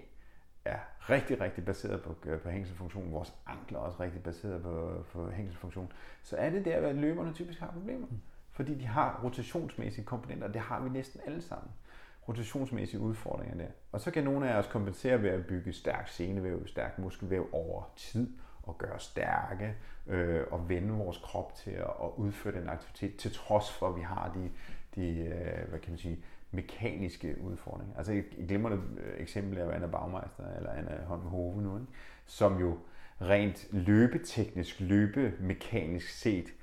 [0.65, 5.05] er rigtig, rigtig baseret på, øh, på hængselfunktion, vores ankler er også rigtig baseret på,
[5.11, 5.91] på hængselfunktion,
[6.23, 8.07] så er det der, at løberne typisk har problemer.
[8.51, 11.71] Fordi de har rotationsmæssige komponenter, og det har vi næsten alle sammen
[12.27, 13.67] rotationsmæssige udfordringer der.
[13.91, 17.93] Og så kan nogle af os kompensere ved at bygge stærk senevæv, stærk muskelvæv over
[17.95, 18.29] tid
[18.63, 19.75] og gøre stærke
[20.07, 23.95] øh, og vende vores krop til at, at udføre den aktivitet, til trods for, at
[23.95, 24.49] vi har de,
[24.95, 27.97] de øh, hvad kan man sige, mekaniske udfordringer.
[27.97, 28.81] Altså et glimrende
[29.17, 31.23] eksempel er Anna Baumeister, eller Anna Holm
[31.63, 31.91] nu, ikke?
[32.25, 32.77] som jo
[33.21, 36.53] rent løbeteknisk, løbemekanisk set,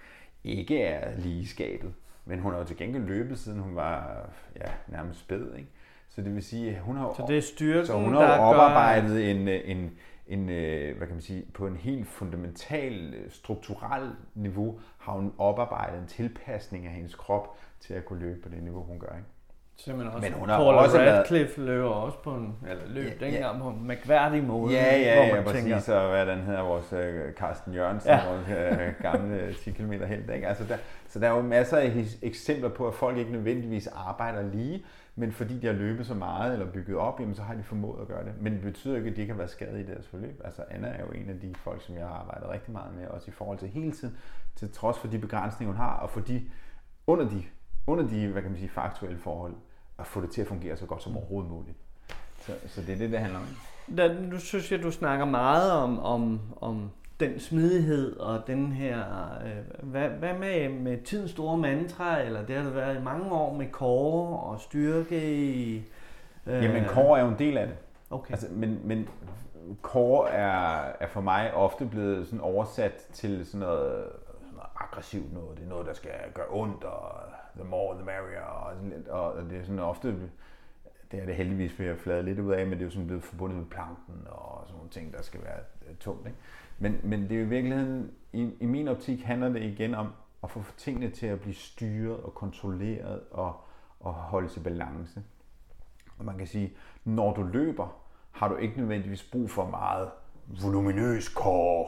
[0.44, 1.94] ikke er lige skabet.
[2.24, 4.24] Men hun har jo til gengæld løbet, siden hun var
[4.56, 5.54] ja, nærmest spæd.
[5.54, 5.68] Ikke?
[6.08, 8.38] Så det vil sige, at hun har, så det er styrken, så hun har der
[8.38, 9.18] oparbejdet gør...
[9.18, 9.90] en, en,
[10.26, 15.32] en, øh, hvad kan man sige, på en helt fundamental, øh, strukturel niveau, har hun
[15.38, 19.16] oparbejdet en tilpasning af hendes krop til at kunne løbe på det niveau, hun gør.
[19.16, 19.28] Ikke?
[19.76, 20.28] Simpelthen også.
[20.28, 21.68] Men hun har Paul også Radcliffe været...
[21.68, 23.62] løber også på en, eller løb ja, dengang ja.
[23.62, 24.74] på en mærkværdig måde.
[24.74, 25.74] Ja, ja, hvor man ja, tænker...
[25.74, 25.88] præcis.
[25.88, 28.20] Og hvad den hedder, vores uh, Carsten Jørgensen, ja.
[28.28, 30.30] vores uh, gamle 10 km helt.
[30.30, 30.48] Ikke?
[30.48, 30.76] Altså der,
[31.08, 34.84] så der er jo masser af eksempler på, at folk ikke nødvendigvis arbejder lige,
[35.16, 38.00] men fordi de har løbet så meget eller bygget op, jamen, så har de formået
[38.00, 38.32] at gøre det.
[38.40, 40.40] Men det betyder ikke, at de ikke har været skadet i deres forløb.
[40.44, 43.06] Altså Anna er jo en af de folk, som jeg har arbejdet rigtig meget med,
[43.06, 44.16] også i forhold til hele tiden,
[44.56, 46.50] til trods for de begrænsninger, hun har, og fordi
[47.06, 47.44] under de,
[47.86, 49.54] under de hvad kan man sige, faktuelle forhold,
[49.98, 51.76] at få det til at fungere så godt som overhovedet muligt.
[52.40, 53.46] Så, så det er det, det handler om.
[53.96, 59.04] Da, nu synes jeg, du snakker meget om, om, om den smidighed og den her...
[59.44, 63.32] Øh, hvad, hvad med, med tidens store mantra, eller det har det været i mange
[63.32, 65.76] år med core og styrke i...
[66.46, 66.64] Øh...
[66.64, 67.76] Jamen, core er jo en del af det.
[68.10, 68.32] Okay.
[68.32, 69.08] Altså, men, men
[69.82, 74.04] core er, er for mig ofte blevet sådan oversat til sådan noget,
[74.40, 75.56] sådan noget aggressivt noget.
[75.56, 77.10] Det er noget, der skal gøre ondt, og
[77.56, 78.72] the more the merrier, og,
[79.08, 80.30] og, og det er sådan ofte
[81.14, 83.06] det er det heldigvis ved at flade lidt ud af, men det er jo sådan
[83.06, 86.26] blevet forbundet med planken og sådan nogle ting, der skal være øh, tungt.
[86.26, 86.38] Ikke?
[86.78, 90.12] Men, men det er jo i virkeligheden, i, i min optik handler det igen om
[90.42, 93.60] at få tingene til at blive styret og kontrolleret og,
[94.00, 95.22] og holde til balance.
[96.18, 96.72] Og man kan sige,
[97.04, 97.96] når du løber,
[98.30, 100.08] har du ikke nødvendigvis brug for meget
[100.62, 101.86] voluminøs core.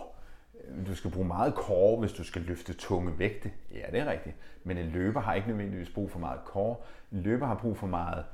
[0.68, 3.50] Øh, du skal bruge meget core, hvis du skal løfte tunge vægte.
[3.74, 4.36] Ja, det er rigtigt.
[4.64, 6.76] Men en løber har ikke nødvendigvis brug for meget core.
[7.12, 8.24] En løber har brug for meget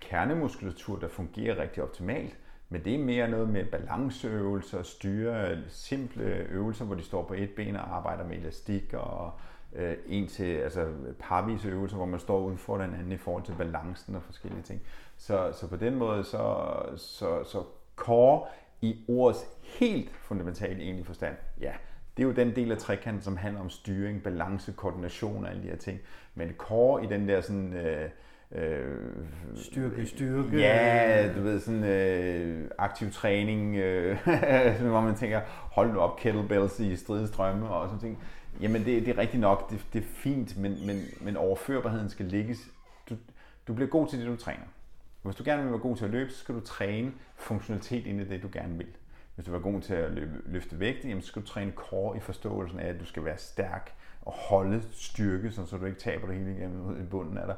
[0.00, 2.38] kernemuskulatur, der fungerer rigtig optimalt.
[2.68, 7.50] Men det er mere noget med balanceøvelser, styre, simple øvelser, hvor de står på et
[7.50, 9.32] ben og arbejder med elastik og
[9.72, 10.86] øh, en til altså
[11.18, 14.62] parvise øvelser, hvor man står uden for den anden i forhold til balancen og forskellige
[14.62, 14.80] ting.
[15.16, 17.62] Så, så på den måde, så, så, så
[17.96, 18.46] core
[18.82, 21.72] i ordets helt fundamentale egentlig forstand, ja,
[22.16, 25.62] det er jo den del af trekanten, som handler om styring, balance, koordination og alle
[25.62, 26.00] de her ting.
[26.34, 27.72] Men core i den der sådan...
[27.72, 28.10] Øh,
[28.52, 28.98] Øh,
[29.54, 30.58] styrke, styrke.
[30.58, 34.18] Ja, du ved, sådan øh, aktiv træning, øh,
[34.90, 38.18] hvor man tænker, hold nu op kettlebells i stridestrømme og sådan ting.
[38.60, 39.70] Jamen, det, det er rigtigt nok.
[39.70, 42.58] Det, det er fint, men, men, men overførbarheden skal ligges.
[43.10, 43.16] Du,
[43.68, 44.64] du bliver god til det, du træner.
[45.22, 48.20] Hvis du gerne vil være god til at løbe, så skal du træne funktionalitet ind
[48.20, 48.86] i det, du gerne vil.
[49.34, 51.72] Hvis du vil være god til at løbe, løfte vægt, jamen, så skal du træne
[51.72, 55.98] core i forståelsen af, at du skal være stærk og holde styrke, så du ikke
[55.98, 57.56] taber det hele igennem i bunden af dig,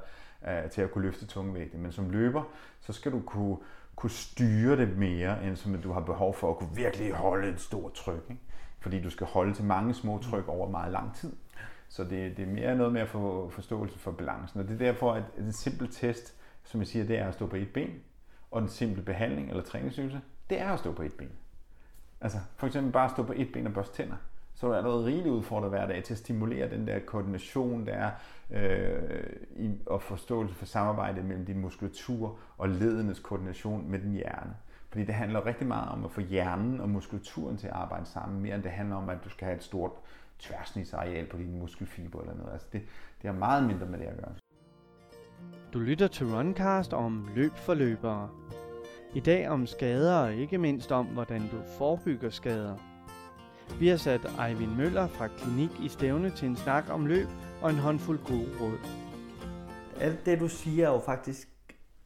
[0.64, 1.78] uh, til at kunne løfte tunge vægte.
[1.78, 2.42] Men som løber,
[2.80, 3.56] så skal du kunne,
[3.96, 7.60] kunne styre det mere, end som du har behov for at kunne virkelig holde et
[7.60, 8.24] stort tryk.
[8.30, 8.42] Ikke?
[8.80, 11.32] Fordi du skal holde til mange små tryk over meget lang tid.
[11.88, 14.60] Så det, det er mere noget med at få forståelse for balancen.
[14.60, 16.34] Og det er derfor, at en simpel test,
[16.72, 17.90] som jeg siger, det er at stå på et ben.
[18.50, 21.30] Og den simple behandling eller træningsøvelse, det er at stå på et ben.
[22.20, 24.16] Altså for eksempel bare at stå på et ben og børste tænder.
[24.54, 27.92] Så er du allerede rigeligt udfordret hver dag til at stimulere den der koordination, der
[27.92, 28.10] er
[28.50, 29.22] øh,
[29.56, 34.56] i, og forståelse for samarbejdet mellem din muskulatur og ledenes koordination med din hjerne.
[34.88, 38.42] Fordi det handler rigtig meget om at få hjernen og muskulaturen til at arbejde sammen,
[38.42, 39.92] mere end det handler om, at du skal have et stort
[40.38, 42.52] tværsnitsareal på dine muskelfiber eller noget.
[42.52, 42.82] Altså det,
[43.22, 44.34] det har meget mindre med det at gøre.
[45.72, 48.28] Du lytter til Runcast om løb for løbere.
[49.14, 52.76] I dag om skader og ikke mindst om, hvordan du forebygger skader.
[53.78, 57.28] Vi har sat Eivind Møller fra Klinik i Stævne til en snak om løb
[57.62, 58.78] og en håndfuld gode råd.
[60.00, 61.51] Alt det, du siger, er jo faktisk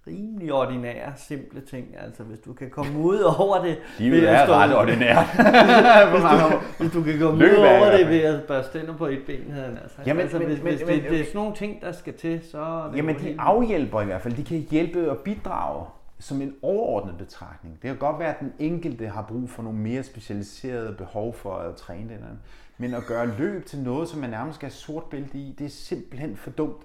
[0.07, 1.87] rimelig ordinære, simple ting.
[1.99, 3.79] Altså, hvis du kan komme ud over det...
[3.99, 5.27] Livet er stå, ret ordinært.
[6.13, 9.07] hvis, du, hvis du kan komme Løb ud over det ved at bare stænde på
[9.07, 9.99] et ben, havde han altså.
[10.07, 12.15] Jamen, altså, men, hvis, men, hvis men, det, det er sådan nogle ting, der skal
[12.15, 12.59] til, så...
[12.59, 14.35] Er det jamen, de afhjælper i hvert fald.
[14.35, 15.87] De kan hjælpe og bidrage
[16.19, 17.75] som en overordnet betragtning.
[17.75, 21.55] Det kan godt være, at den enkelte har brug for nogle mere specialiserede behov for
[21.55, 22.41] at træne den.
[22.79, 25.65] Men at gøre løb til noget, som man nærmest skal have sort bælte i, det
[25.65, 26.83] er simpelthen for dumt.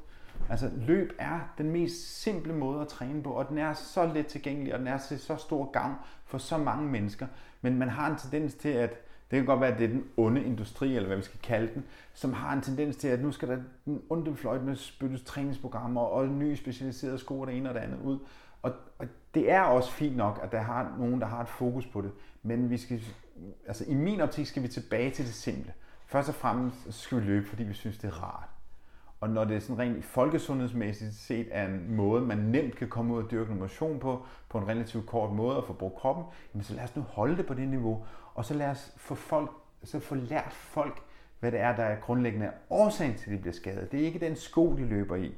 [0.49, 4.27] Altså løb er den mest simple måde at træne på, og den er så let
[4.27, 7.27] tilgængelig, og den er til så stor gang for så mange mennesker.
[7.61, 8.89] Men man har en tendens til, at
[9.31, 11.73] det kan godt være, at det er den onde industri, eller hvad vi skal kalde
[11.73, 15.21] den, som har en tendens til, at nu skal der den onde fløjt med spyttes
[15.21, 18.19] træningsprogrammer og nye specialiserede sko og det ene og det andet ud.
[18.61, 21.85] Og, og det er også fint nok, at der har nogen, der har et fokus
[21.85, 22.11] på det.
[22.43, 23.01] Men vi skal,
[23.67, 25.73] altså i min optik skal vi tilbage til det simple.
[26.05, 28.49] Først og fremmest skal vi løbe, fordi vi synes, det er rart.
[29.21, 33.13] Og når det er sådan rent folkesundhedsmæssigt set er en måde, man nemt kan komme
[33.13, 36.63] ud og dyrke motion på, på en relativt kort måde og få brugt kroppen, jamen
[36.63, 38.05] så lad os nu holde det på det niveau.
[38.33, 39.51] Og så lad os få, folk,
[39.83, 41.01] så få lært folk,
[41.39, 43.91] hvad det er, der er grundlæggende årsagen til, at de bliver skadet.
[43.91, 45.35] Det er ikke den sko, de løber i.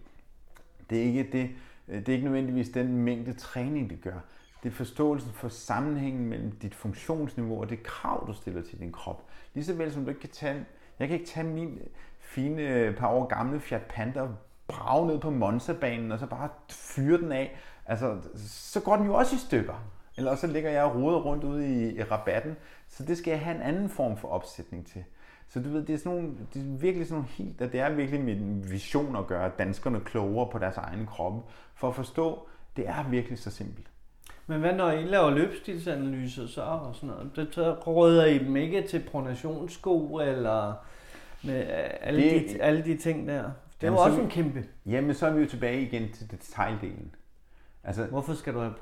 [0.89, 1.49] Det er ikke, det,
[1.87, 4.19] det er ikke nødvendigvis den mængde træning, de gør.
[4.63, 8.91] Det er forståelsen for sammenhængen mellem dit funktionsniveau og det krav, du stiller til din
[8.91, 9.23] krop.
[9.53, 10.65] Ligeså vel som du ikke kan tage,
[10.99, 11.79] jeg kan ikke tage min,
[12.33, 14.21] fine øh, par år gamle Fiat Panda
[14.67, 17.59] brage ned på Monza-banen og så bare fyre den af.
[17.85, 18.17] Altså,
[18.47, 19.73] så går den jo også i stykker.
[20.17, 22.55] Eller så ligger jeg og roder rundt ude i, i rabatten.
[22.89, 25.03] Så det skal jeg have en anden form for opsætning til.
[25.47, 27.79] Så du ved, det er, sådan nogle, det er virkelig sådan nogle helt, og det
[27.79, 31.41] er virkelig min vision at gøre danskerne klogere på deres egen kroppe.
[31.75, 33.87] For at forstå, det er virkelig så simpelt.
[34.47, 37.31] Men hvad når I laver løbstilsanalyser så og sådan noget?
[37.35, 40.73] Det, råder I dem ikke til pronationssko eller
[41.43, 41.65] med
[42.01, 43.51] alle, det, de, alle de ting der.
[43.81, 44.65] Det var også en kæmpe.
[44.85, 47.15] Jamen, så er vi jo tilbage igen til detaildelen.
[47.83, 48.73] Altså, Hvorfor skal du have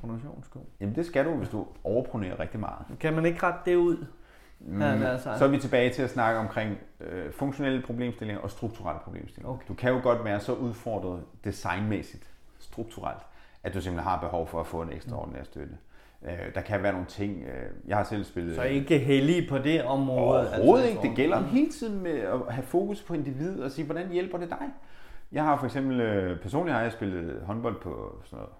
[0.00, 0.66] pronationssko?
[0.80, 2.86] Jamen, det skal du, hvis du overpronerer rigtig meget.
[3.00, 4.06] Kan man ikke rette det ud?
[4.60, 4.80] Mm,
[5.38, 9.54] så er vi tilbage til at snakke omkring øh, funktionelle problemstillinger og strukturelle problemstillinger.
[9.54, 9.64] Okay.
[9.68, 13.22] Du kan jo godt være så udfordret designmæssigt, strukturelt,
[13.62, 15.74] at du simpelthen har behov for at få en ekstraordinær støtte.
[16.24, 18.54] Øh, der kan være nogle ting, øh, jeg har selv spillet...
[18.54, 20.48] Så ikke heldig på det område?
[20.48, 21.08] Overhovedet altså, ikke.
[21.08, 24.50] Det gælder hele tiden med at have fokus på individet og sige, hvordan hjælper det
[24.50, 24.68] dig?
[25.32, 28.52] Jeg har for eksempel, øh, personligt har jeg spillet håndbold på sådan noget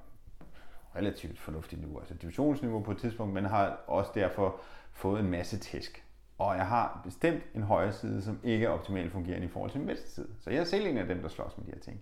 [0.97, 4.61] relativt fornuftigt niveau, altså divisionsniveau på et tidspunkt, men har også derfor
[4.93, 6.05] fået en masse tæsk.
[6.39, 9.81] Og jeg har bestemt en højre side, som ikke er optimalt fungerende i forhold til
[9.81, 10.29] min venstre side.
[10.41, 12.01] Så jeg er selv en af dem, der slås med de her ting.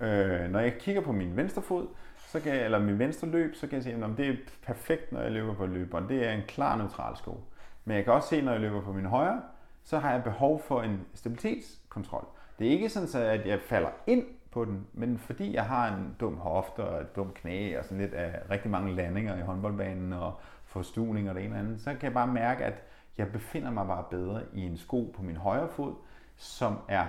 [0.00, 1.86] Øh, når jeg kigger på min venstre fod,
[2.36, 5.12] så kan jeg, eller min venstre løb, så kan jeg se, at det er perfekt,
[5.12, 6.08] når jeg løber på løberen.
[6.08, 7.40] Det er en klar neutral sko.
[7.84, 9.42] Men jeg kan også se, når jeg løber på min højre,
[9.84, 12.26] så har jeg behov for en stabilitetskontrol.
[12.58, 16.16] Det er ikke sådan, at jeg falder ind på den, men fordi jeg har en
[16.20, 20.12] dum hofte og et dumt knæ og sådan lidt af rigtig mange landinger i håndboldbanen
[20.12, 22.82] og forstuning og det ene og andet, så kan jeg bare mærke, at
[23.18, 25.94] jeg befinder mig bare bedre i en sko på min højre fod,
[26.36, 27.06] som er,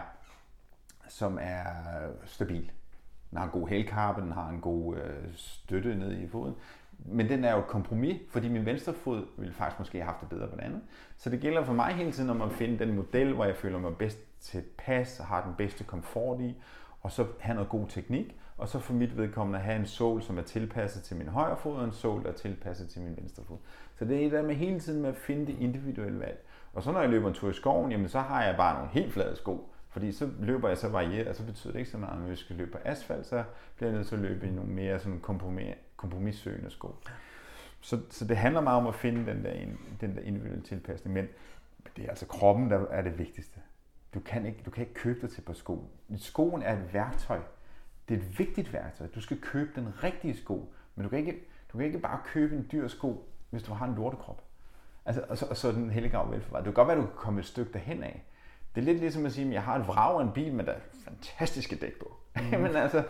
[1.08, 1.64] som er
[2.26, 2.72] stabil.
[3.30, 6.56] Den har en god hælkappe, den har en god øh, støtte ned i foden.
[7.06, 10.22] Men den er jo et kompromis, fordi min venstre fod ville faktisk måske have haft
[10.22, 10.84] det bedre på den anden.
[11.18, 13.80] Så det gælder for mig hele tiden om at finde den model, hvor jeg føler
[13.80, 16.56] mig bedst tilpas og har den bedste komfort i,
[17.02, 20.38] og så have noget god teknik, og så for mit vedkommende have en sål, som
[20.38, 23.44] er tilpasset til min højre fod, og en sål, der er tilpasset til min venstre
[23.44, 23.58] fod.
[23.96, 26.46] Så det er det der med hele tiden med at finde det individuelle valg.
[26.74, 28.90] Og så når jeg løber en tur i skoven, jamen så har jeg bare nogle
[28.92, 29.74] helt flade sko.
[29.98, 32.30] Fordi så løber jeg så varieret, og så betyder det ikke så meget, at hvis
[32.30, 33.44] jeg skal løbe på asfalt, så
[33.76, 36.96] bliver jeg nødt til at løbe i nogle mere sådan kompromis, kompromissøgende sko.
[37.82, 39.54] Så, så det handler meget om at finde den der,
[40.02, 41.28] den der individuelle tilpasning, men
[41.96, 43.60] det er altså kroppen, der er det vigtigste.
[44.14, 45.90] Du kan ikke, du kan ikke købe dig til på sko.
[46.18, 47.40] Skoen er et værktøj.
[48.10, 49.08] Det er et vigtigt værktøj.
[49.08, 52.56] Du skal købe den rigtige sko, men du kan ikke, du kan ikke bare købe
[52.56, 54.44] en dyr sko, hvis du har en lortekrop.
[55.06, 56.66] Altså, og, så, og så er den hellige grav velforvaret.
[56.66, 58.24] Det kan godt være, at du kan komme et stykke derhen af.
[58.78, 60.66] Det er lidt ligesom at sige, at jeg har et vrag af en bil, men
[60.66, 62.18] der er fantastiske dæk på.
[62.36, 62.60] Mm.
[62.64, 63.04] men altså,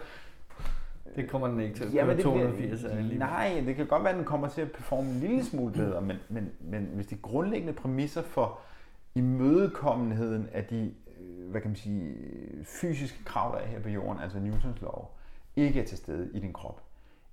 [1.15, 4.17] det kommer den ikke til ja, men 280 det, Nej, det kan godt være, at
[4.17, 7.73] den kommer til at performe en lille smule bedre, men, men, men hvis de grundlæggende
[7.73, 8.59] præmisser for
[9.15, 12.15] imødekommenheden af de øh, hvad kan man sige,
[12.63, 15.17] fysiske krav, der er her på jorden, altså Newtons lov,
[15.55, 16.81] ikke er til stede i din krop,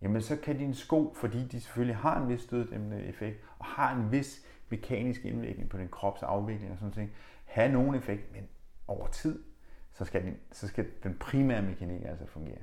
[0.02, 3.96] jamen så kan dine sko, fordi de selvfølgelig har en vis støddæmpende effekt, og har
[3.96, 7.10] en vis mekanisk indvirkning på din krops afvikling og sådan noget,
[7.54, 8.42] have nogen effekt, men
[8.88, 9.38] over tid,
[9.92, 12.58] så skal, den, så skal den primære mekanik altså fungere.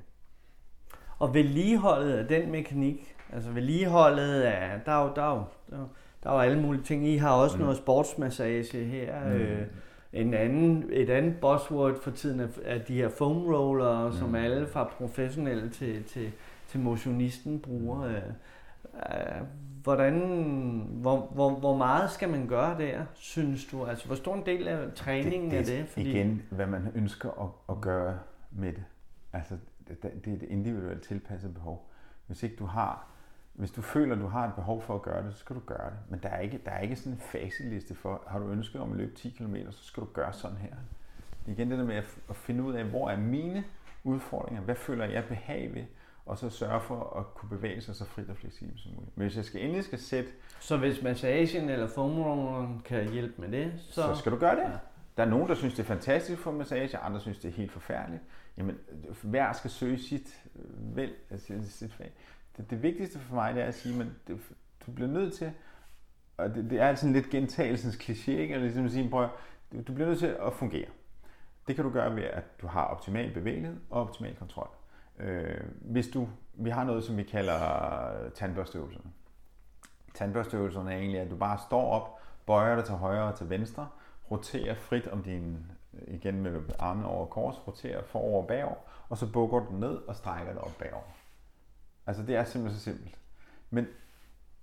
[1.18, 5.76] Og vedligeholdet af den mekanik, altså vedligeholdet af, der er jo, der er jo, der
[5.76, 5.88] er jo,
[6.22, 7.06] der er jo alle mulige ting.
[7.06, 7.62] I har også mm.
[7.62, 9.24] noget sportsmassage her.
[9.24, 9.32] Mm.
[9.32, 9.66] Øh,
[10.12, 14.12] en anden, et andet buzzword for tiden er, er de her foam roller, mm.
[14.12, 16.32] som alle fra professionelle til, til,
[16.68, 18.02] til motionisten bruger.
[18.02, 18.16] Øh,
[18.94, 19.42] øh,
[19.82, 20.18] hvordan,
[20.90, 23.84] hvor, hvor, hvor meget skal man gøre der, synes du?
[23.84, 25.88] Altså, hvor stor en del af træningen det, det, er det?
[25.88, 26.10] Fordi...
[26.10, 28.18] Igen, hvad man ønsker at, at gøre
[28.50, 28.84] med det.
[29.32, 29.56] Altså,
[29.88, 31.90] det, det er et individuelt tilpasset behov.
[32.26, 33.06] Hvis ikke du har,
[33.52, 35.60] hvis du føler, at du har et behov for at gøre det, så skal du
[35.66, 35.98] gøre det.
[36.08, 38.90] Men der er ikke, der er ikke sådan en facitliste for, har du ønsket om
[38.90, 40.74] at løbe 10 km, så skal du gøre sådan her.
[41.46, 41.96] Igen det der med
[42.28, 43.64] at finde ud af, hvor er mine
[44.04, 45.84] udfordringer, hvad føler jeg behag ved,
[46.26, 49.16] og så sørge for at kunne bevæge sig så frit og fleksibelt som muligt.
[49.16, 50.30] Men hvis jeg skal endelig skal sætte...
[50.60, 54.02] Så hvis massagen eller foam kan hjælpe med det, så...
[54.02, 54.62] Så skal du gøre det.
[54.62, 54.78] Ja.
[55.16, 57.72] Der er nogen, der synes, det er fantastisk for massage, andre synes, det er helt
[57.72, 58.22] forfærdeligt.
[58.56, 58.78] Jamen,
[59.22, 62.12] hver skal søge sit øh, vel, altså sit fag.
[62.56, 64.36] Det, det vigtigste for mig, det er at sige, at
[64.86, 65.52] du bliver nødt til,
[66.36, 68.58] og det, det er sådan lidt gentagelsens kliché, ikke?
[68.58, 69.28] Ligesom at sige, prøv,
[69.72, 70.88] du bliver nødt til at fungere.
[71.68, 74.68] Det kan du gøre ved, at du har optimal bevægelighed og optimal kontrol.
[75.18, 79.10] Øh, hvis du, vi har noget, som vi kalder tandbørsteøvelserne.
[80.14, 83.88] Tandbørsteøvelserne er egentlig, at du bare står op, bøjer dig til højre og til venstre,
[84.30, 85.66] roterer frit om din,
[86.06, 88.76] igen med armen over kors, roterer forover og bagover,
[89.08, 91.04] og så bukker du ned og strækker dig op bagover.
[92.06, 93.18] Altså det er simpelthen så simpelt.
[93.70, 93.86] Men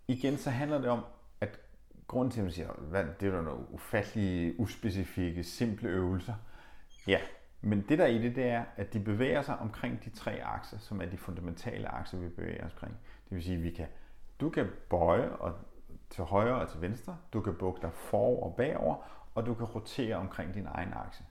[0.07, 1.03] igen, så handler det om,
[1.41, 1.59] at
[2.07, 6.33] grunden til, at man siger, hvad, det er nogle ufattelige, uspecifikke, simple øvelser.
[7.07, 7.19] Ja,
[7.61, 10.77] men det der i det, det er, at de bevæger sig omkring de tre akser,
[10.77, 12.93] som er de fundamentale akser, vi bevæger os omkring.
[13.29, 13.87] Det vil sige, at vi kan,
[14.39, 15.53] du kan bøje og
[16.09, 18.95] til højre og til venstre, du kan bukke dig for og bagover,
[19.35, 21.23] og du kan rotere omkring din egen akse.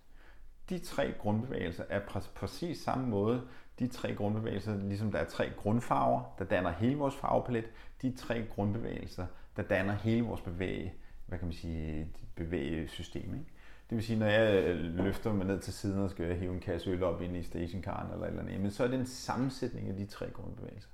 [0.68, 3.42] De tre grundbevægelser er præ- præcis samme måde
[3.78, 7.64] de tre grundbevægelser, ligesom der er tre grundfarver, der danner hele vores farvepalet,
[8.02, 9.26] de tre grundbevægelser,
[9.56, 10.94] der danner hele vores bevæge,
[11.26, 13.34] hvad kan man sige, bevægesystem.
[13.34, 13.46] Ikke?
[13.90, 16.60] Det vil sige, når jeg øh, løfter mig ned til siden og skal hive en
[16.60, 19.88] kasse øl op ind i stationcaren eller eller andet, men så er det en sammensætning
[19.88, 20.88] af de tre grundbevægelser.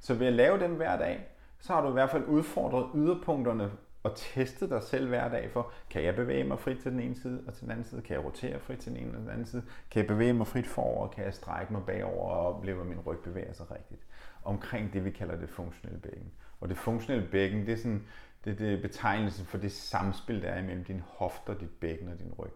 [0.00, 1.26] Så ved at lave dem hver dag,
[1.60, 3.70] så har du i hvert fald udfordret yderpunkterne
[4.04, 7.14] og testet dig selv hver dag for, kan jeg bevæge mig frit til den ene
[7.14, 8.02] side og til den anden side?
[8.02, 9.62] Kan jeg rotere frit til den ene og den anden side?
[9.90, 11.08] Kan jeg bevæge mig frit forover?
[11.08, 14.00] Kan jeg strække mig bagover og opleve, at min ryg bevæger sig rigtigt?
[14.42, 16.32] Omkring det, vi kalder det funktionelle bækken.
[16.60, 18.02] Og det funktionelle bækken, det er, sådan,
[18.44, 22.18] det, det er betegnelsen for det samspil, der er imellem din hofter, dit bækken og
[22.18, 22.52] din ryg.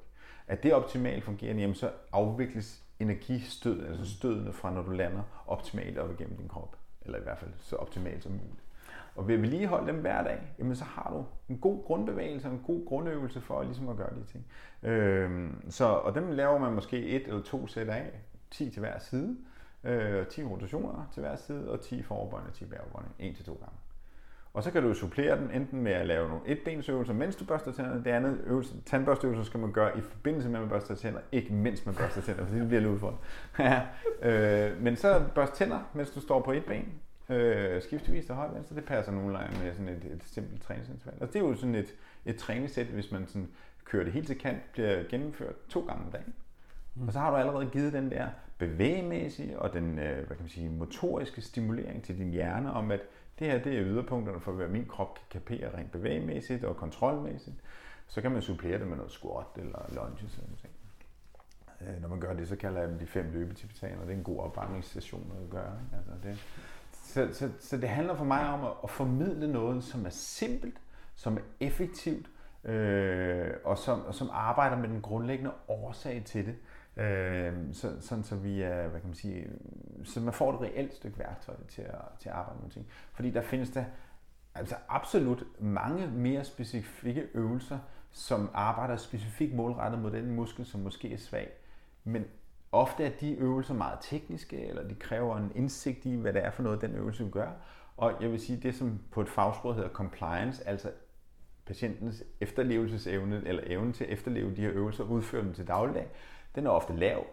[0.47, 5.99] At det optimalt fungerer, jamen så afvikles energistød, altså stødene fra, når du lander, optimalt
[5.99, 6.77] op igennem din krop.
[7.03, 8.68] Eller i hvert fald så optimalt som muligt.
[9.19, 12.63] Og ved at vedligeholde dem hver dag, jamen så har du en god grundbevægelse, en
[12.67, 14.47] god grundøvelse for ligesom at gøre de ting.
[14.83, 18.11] Øhm, så, og dem laver man måske et eller to sæt af,
[18.51, 19.37] 10 til hver side,
[19.85, 23.53] øh, 10 rotationer til hver side, og 10 foroverbøjning og 10 bagoverbøjning, en til to
[23.53, 23.77] gange.
[24.55, 27.73] Og så kan du supplere den enten med at lave nogle etbensøvelser, mens du børster
[27.73, 28.05] tænderne.
[28.05, 31.53] Det andet øvelse, tandbørsteøvelser skal man gøre i forbindelse med, at man børster tænder, ikke
[31.53, 33.23] mens man børster tænder, for det bliver lidt udfordrende.
[33.59, 33.83] ja,
[34.23, 36.93] øh, men så børst tænder, mens du står på et ben,
[37.29, 38.77] øh, skiftevis til højre venstre.
[38.77, 41.15] Det passer nogenlunde med sådan et, et simpelt træningsinterval.
[41.21, 43.49] Og det er jo sådan et, et træningssæt, hvis man sådan
[43.85, 46.35] kører det helt til kant, bliver gennemført to gange om dagen.
[46.95, 47.07] Mm.
[47.07, 50.49] Og så har du allerede givet den der bevægemæssige og den øh, hvad kan man
[50.49, 53.01] sige, motoriske stimulering til din hjerne om, at
[53.39, 57.57] det her det er yderpunkterne for, hvad min krop kan kapere rent bevægemæssigt og kontrolmæssigt.
[58.07, 60.71] Så kan man supplere det med noget squat eller lunges eller noget.
[61.81, 64.01] Øh, når man gør det, så kalder jeg dem de fem løbetibetaner.
[64.01, 65.79] Det er en god opvarmningsstation at gøre.
[65.85, 65.97] Ikke?
[65.97, 66.39] Altså det,
[67.09, 70.81] så, så, så det handler for mig om at, at formidle noget, som er simpelt,
[71.15, 72.27] som er effektivt,
[72.65, 76.57] øh, og, som, og som arbejder med den grundlæggende årsag til det.
[77.05, 79.47] Øh, så, sådan så vi er, hvad kan man sige,
[80.05, 82.87] så man får et reelt stykke værktøj til at, til at arbejde med ting.
[83.13, 83.85] Fordi der findes der
[84.55, 87.79] altså absolut mange mere specifikke øvelser,
[88.11, 91.51] som arbejder specifikt målrettet mod den muskel, som måske er svag.
[92.05, 92.25] Men
[92.73, 96.51] ofte er de øvelser meget tekniske, eller de kræver en indsigt i, hvad det er
[96.51, 97.51] for noget, den øvelse gør.
[97.97, 100.91] Og jeg vil sige, det som på et fagsprog hedder compliance, altså
[101.67, 106.09] patientens efterlevelsesevne, eller evne til at efterleve de her øvelser og udføre dem til dagligdag,
[106.55, 107.27] den er ofte lav.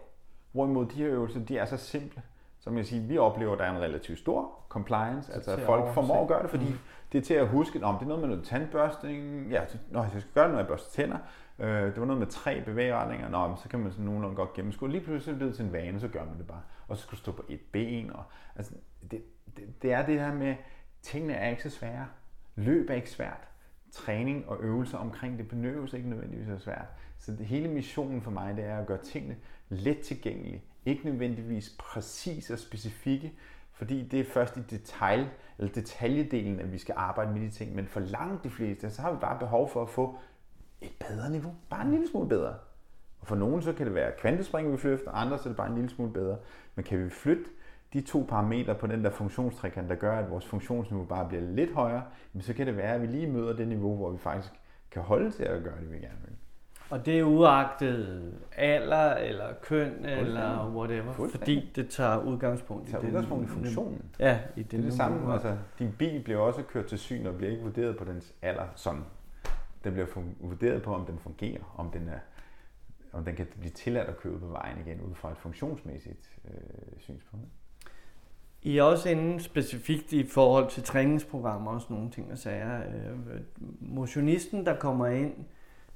[0.52, 2.22] Hvorimod de her øvelser, de er så simple,
[2.66, 5.94] som jeg siger, vi oplever, at der er en relativt stor compliance, altså at folk
[5.94, 6.78] formår at gøre det, fordi mm.
[7.12, 9.60] det er til at huske, om det er noget med noget tandbørstning, ja,
[9.90, 11.18] når jeg skal gøre det, når jeg børster tænder,
[11.58, 14.90] øh, det var noget med tre bevægretninger, nå, så kan man sådan nogenlunde godt gennemskue,
[14.90, 17.16] lige pludselig bliver det til en vane, så gør man det bare, og så skal
[17.16, 18.22] du stå på et ben, og,
[18.56, 18.72] altså,
[19.10, 19.22] det,
[19.56, 20.54] det, det er det her med,
[21.02, 22.06] tingene er ikke så svære,
[22.56, 23.48] løb er ikke svært,
[23.92, 26.88] træning og øvelser omkring det benøves ikke nødvendigvis er svært.
[27.18, 29.36] Så det hele missionen for mig, det er at gøre tingene
[29.68, 30.62] let tilgængelige.
[30.86, 33.32] Ikke nødvendigvis præcise og specifikke,
[33.72, 35.24] fordi det er først i detalj,
[35.58, 37.74] eller detaljedelen, at vi skal arbejde med de ting.
[37.74, 40.18] Men for langt de fleste, så har vi bare behov for at få
[40.80, 41.54] et bedre niveau.
[41.70, 42.54] Bare en lille smule bedre.
[43.20, 45.68] Og for nogen så kan det være kvantespring, vi flytter, andre så er det bare
[45.68, 46.36] en lille smule bedre.
[46.74, 47.44] Men kan vi flytte
[47.92, 51.72] de to parametre på den der funktionstrækant, der gør, at vores funktionsniveau bare bliver lidt
[51.72, 52.04] højere,
[52.40, 54.52] så kan det være, at vi lige møder det niveau, hvor vi faktisk
[54.90, 56.36] kan holde til at gøre det, vi gerne vil.
[56.90, 63.00] Og det er uagtet alder, eller køn, eller whatever, fordi det tager udgangspunkt i det.
[63.00, 64.04] tager udgangspunkt i funktionen.
[64.18, 64.70] Ja, i det.
[64.70, 65.32] Det er det samme.
[65.32, 68.66] Altså, din bil bliver også kørt til syn, og bliver ikke vurderet på dens alder
[68.74, 69.02] sådan.
[69.84, 70.06] Den bliver
[70.40, 72.18] vurderet på, om den fungerer, om den er
[73.16, 76.98] om den kan blive tilladt at køre på vejen igen, ud fra et funktionsmæssigt øh,
[76.98, 77.46] synspunkt.
[78.62, 82.78] I er også inde specifikt i forhold til træningsprogrammer og sådan nogle ting og sager.
[82.78, 83.40] Øh,
[83.80, 85.34] motionisten, der kommer ind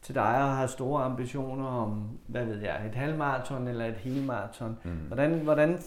[0.02, 4.78] til dig og har store ambitioner om, hvad ved jeg, et halvmarathon eller et helmarathon.
[4.84, 4.90] Mm.
[4.90, 5.78] Hvordan, hvordan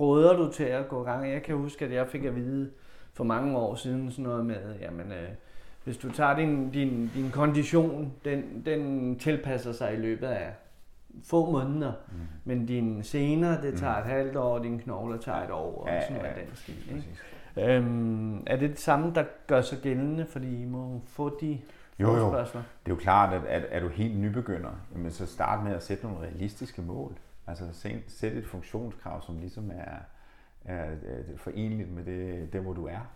[0.00, 1.30] råder du til at gå i gang?
[1.30, 2.70] Jeg kan huske, at jeg fik at vide
[3.12, 5.28] for mange år siden sådan noget med, jamen, øh,
[5.84, 10.52] hvis du tager din, din, din kondition, den, den tilpasser sig i løbet af
[11.24, 12.18] få måneder, mm.
[12.44, 14.00] men dine sener, det tager mm.
[14.00, 16.56] et halvt år, og dine knogler tager et år, og ja, sådan noget ja, den
[16.56, 17.04] stil.
[17.56, 17.76] Ikke?
[17.76, 21.58] Øhm, er det det samme, der gør sig gældende, fordi I må få de
[22.00, 22.30] jo, jo.
[22.60, 25.82] Det er jo klart, at, at er du helt nybegynder, jamen så start med at
[25.82, 27.18] sætte nogle realistiske mål.
[27.46, 27.64] Altså
[28.08, 29.96] sæt et funktionskrav, som ligesom er,
[30.64, 33.10] er, er forenligt med det, det, hvor du er.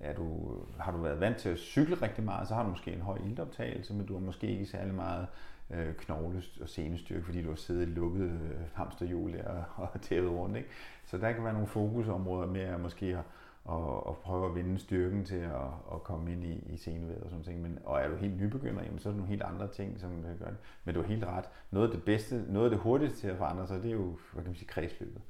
[0.00, 2.92] er du, har du været vant til at cykle rigtig meget, så har du måske
[2.92, 5.26] en høj ildoptagelse, men du har måske ikke særlig meget
[5.70, 10.30] øh, knogle- og senestyrke, fordi du har siddet i lukket øh, hamsterhjul og, og tævet
[10.30, 10.56] rundt.
[10.56, 10.68] Ikke?
[11.06, 13.24] Så der kan være nogle fokusområder med at måske at,
[13.66, 17.30] og, og prøve at vinde styrken til at, at komme ind i, i sceneværet og
[17.30, 17.62] sådan ting.
[17.62, 20.22] Men, og er du helt nybegynder, jamen, så er det nogle helt andre ting, som
[20.22, 20.56] gør det.
[20.84, 21.44] Men du er helt ret.
[21.70, 24.18] Noget af det bedste, noget af det hurtigste til at forandre sig, det er jo,
[24.32, 25.22] hvad kan man sige, kredsløbet.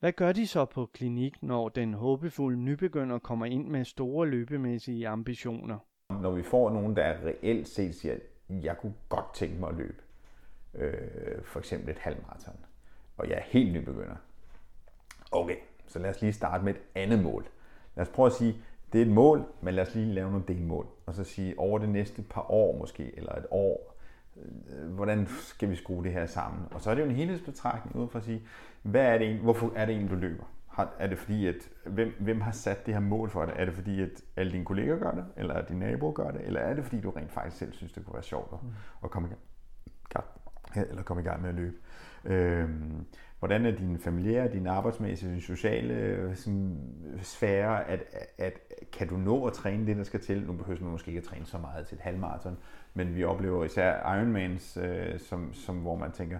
[0.00, 5.08] Hvad gør de så på klinik, når den håbefulde nybegynder kommer ind med store løbemæssige
[5.08, 5.78] ambitioner?
[6.10, 8.16] Når vi får nogen, der reelt set siger,
[8.48, 10.02] jeg kunne godt tænke mig at løbe,
[10.74, 12.56] øh, for eksempel et halvmarathon,
[13.16, 14.16] og jeg er helt nybegynder.
[15.32, 17.46] Okay, så lad os lige starte med et andet mål.
[17.98, 18.56] Lad os prøve at sige,
[18.92, 20.86] det er et mål, men lad os lige lave nogle delmål.
[21.06, 23.96] Og så sige, over det næste par år måske, eller et år,
[24.36, 26.62] øh, hvordan skal vi skrue det her sammen?
[26.70, 28.42] Og så er det jo en helhedsbetragtning ud for at sige,
[28.82, 30.44] hvad er det en, hvorfor er det en, du løber?
[30.98, 31.54] er det fordi, at
[31.86, 33.54] hvem, hvem har sat det her mål for dig?
[33.56, 36.40] Er det fordi, at alle dine kolleger gør det, eller at dine naboer gør det,
[36.40, 38.68] eller er det fordi, du rent faktisk selv synes, det kunne være sjovt at, mm.
[39.04, 39.32] at komme i
[40.08, 40.24] gang,
[40.90, 41.76] eller komme i gang med at løbe?
[42.24, 43.06] Øhm,
[43.38, 48.00] hvordan er din familiære, din arbejdsmæssige, din sociale øh, sådan, øh, sfære, at,
[48.38, 48.52] at,
[48.92, 50.42] kan du nå at træne det, der skal til?
[50.42, 52.58] Nu behøver man måske ikke at træne så meget til et halvmarathon,
[52.94, 56.38] men vi oplever især Ironmans, øh, som, som, hvor man tænker,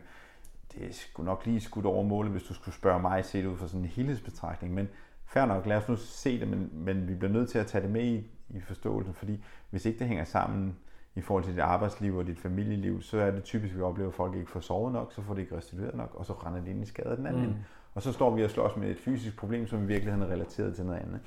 [0.74, 3.68] det skulle nok lige skudt over målet, hvis du skulle spørge mig set ud fra
[3.68, 4.88] sådan en helhedsbetragtning, men
[5.26, 7.82] fair nok, lad os nu se det, men, men vi bliver nødt til at tage
[7.82, 10.76] det med i, i forståelsen, fordi hvis ikke det hænger sammen
[11.18, 14.08] i forhold til dit arbejdsliv og dit familieliv, så er det typisk, at vi oplever,
[14.08, 16.60] at folk ikke får sovet nok, så får de ikke restitueret nok, og så render
[16.60, 17.46] de ind i skade den anden.
[17.46, 17.54] Mm.
[17.94, 20.74] Og så står vi og slås med et fysisk problem, som i virkeligheden er relateret
[20.74, 21.20] til noget andet.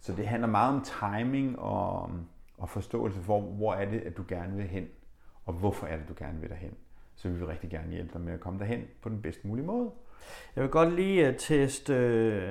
[0.00, 2.10] Så det handler meget om timing og,
[2.58, 4.86] og forståelse for, hvor er det, at du gerne vil hen,
[5.46, 6.74] og hvorfor er det, du gerne vil derhen.
[7.14, 9.66] Så vi vil rigtig gerne hjælpe dig med at komme derhen på den bedst mulige
[9.66, 9.90] måde.
[10.56, 11.94] Jeg vil godt lige uh, teste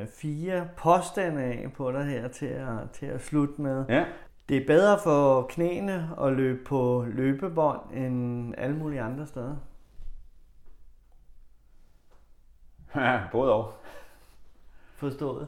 [0.01, 3.86] uh, fire påstande af på dig her til at, til at slutte med.
[3.89, 4.05] Ja.
[4.50, 9.56] Det er bedre for knæene at løbe på løbebånd end alle mulige andre steder.
[12.95, 13.74] Ja, både og.
[14.95, 15.47] Forstået?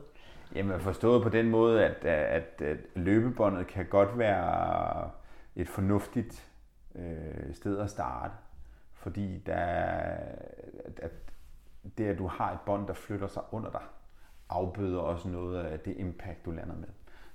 [0.56, 5.10] Jamen forstået på den måde, at, at, at løbebåndet kan godt være
[5.56, 6.52] et fornuftigt
[6.96, 8.34] øh, sted at starte,
[8.94, 9.56] fordi der,
[10.98, 11.12] at
[11.98, 13.84] det, at du har et bånd, der flytter sig under dig,
[14.50, 16.88] afbøder også noget af det impact, du lander med.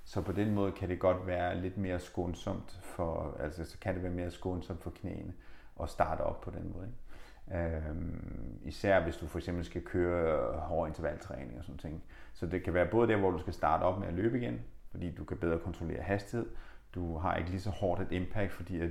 [0.07, 3.93] Så på den måde kan det godt være lidt mere skånsomt for, altså så kan
[3.93, 5.33] det være mere skånsomt for knæene
[5.81, 6.87] at starte op på den måde.
[6.87, 7.77] Ikke?
[7.87, 12.03] Øhm, især hvis du for eksempel skal køre hård intervaltræning og sådan ting.
[12.33, 14.61] Så det kan være både der, hvor du skal starte op med at løbe igen,
[14.91, 16.47] fordi du kan bedre kontrollere hastighed.
[16.95, 18.89] Du har ikke lige så hårdt et impact, fordi at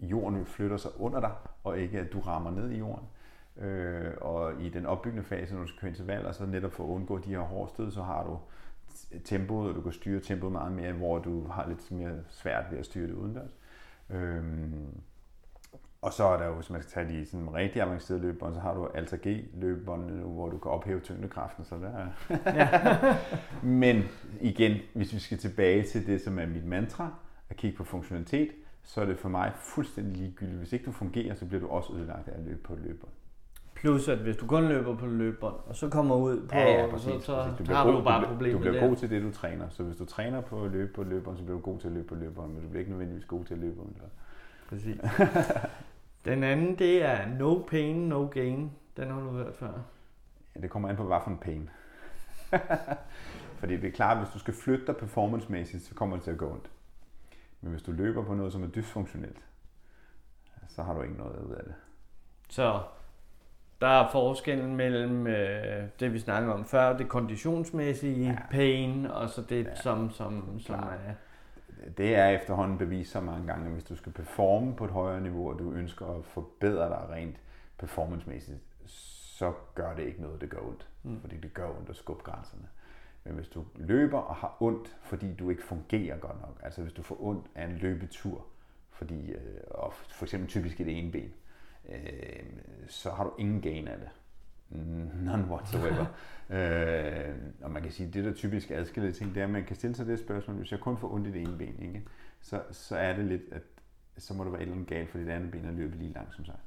[0.00, 1.32] jorden flytter sig under dig,
[1.64, 3.08] og ikke at du rammer ned i jorden.
[3.56, 6.88] Øh, og i den opbyggende fase, når du skal køre intervaller, så netop for at
[6.88, 8.38] undgå de her hårde stød, så har du
[9.24, 12.78] tempoet, og du kan styre tempoet meget mere, hvor du har lidt mere svært ved
[12.78, 13.56] at styre det udendørs.
[14.10, 15.00] Øhm,
[16.02, 18.60] og så er der jo, hvis man skal tage de sådan rigtig avancerede løbebånd, så
[18.60, 22.06] har du Alta G løbebåndene nu, hvor du kan ophæve tyngdekraften, så der.
[23.82, 24.02] Men
[24.40, 27.14] igen, hvis vi skal tilbage til det, som er mit mantra,
[27.50, 28.50] at kigge på funktionalitet,
[28.82, 30.58] så er det for mig fuldstændig ligegyldigt.
[30.58, 33.12] Hvis ikke du fungerer, så bliver du også ødelagt af at løbe på et løbebånd.
[33.86, 36.90] Plus at hvis du kun løber på løbebånd, og så kommer ud på, ja, ja,
[36.90, 37.68] præcis, så, så præcis.
[37.68, 38.88] Du har du bare problemet Du bliver der.
[38.88, 39.68] god til det, du træner.
[39.68, 41.92] Så hvis du træner på at løbe på løbebånd, så bliver du god til at
[41.92, 44.00] løbe på løbebånd, men du bliver ikke nødvendigvis god til at løbe under.
[44.68, 45.00] Præcis.
[46.24, 48.72] Den anden, det er no pain, no gain.
[48.96, 49.72] Den har du hørt før.
[50.56, 51.70] Ja, det kommer an på, hvad for en pain.
[53.60, 56.30] Fordi det er klart, at hvis du skal flytte dig performancemæssigt, så kommer det til
[56.30, 56.70] at gå ondt.
[57.60, 59.44] Men hvis du løber på noget, som er dysfunktionelt,
[60.68, 61.74] så har du ikke noget ud af det.
[62.48, 62.80] Så
[63.80, 68.36] der er forskellen mellem øh, det, vi snakkede om før, det konditionsmæssige ja.
[68.50, 71.12] pain, og så det, ja, som, som, som er...
[71.96, 75.20] Det er efterhånden bevist så mange gange, at hvis du skal performe på et højere
[75.20, 77.36] niveau, og du ønsker at forbedre dig rent
[77.78, 78.58] performancemæssigt,
[79.38, 80.88] så gør det ikke noget, det gør ondt.
[81.02, 81.20] Mm.
[81.20, 82.68] Fordi det gør ondt at skubbe grænserne.
[83.24, 86.92] Men hvis du løber og har ondt, fordi du ikke fungerer godt nok, altså hvis
[86.92, 88.46] du får ondt af en løbetur,
[88.90, 91.32] fordi, øh, og for eksempel typisk et ene ben,
[91.88, 92.46] øh,
[92.88, 94.08] så har du ingen gain af det.
[95.22, 96.06] None whatsoever.
[96.56, 99.64] øh, og man kan sige, at det der typisk adskiller ting, det er, at man
[99.64, 102.02] kan stille sig det spørgsmål, hvis jeg kun får ondt i det ene ben, ikke?
[102.40, 103.62] Så, så er det lidt, at
[104.18, 106.12] så må der være et eller andet galt, for det andet ben er løbet lige
[106.12, 106.60] langt, som sagt.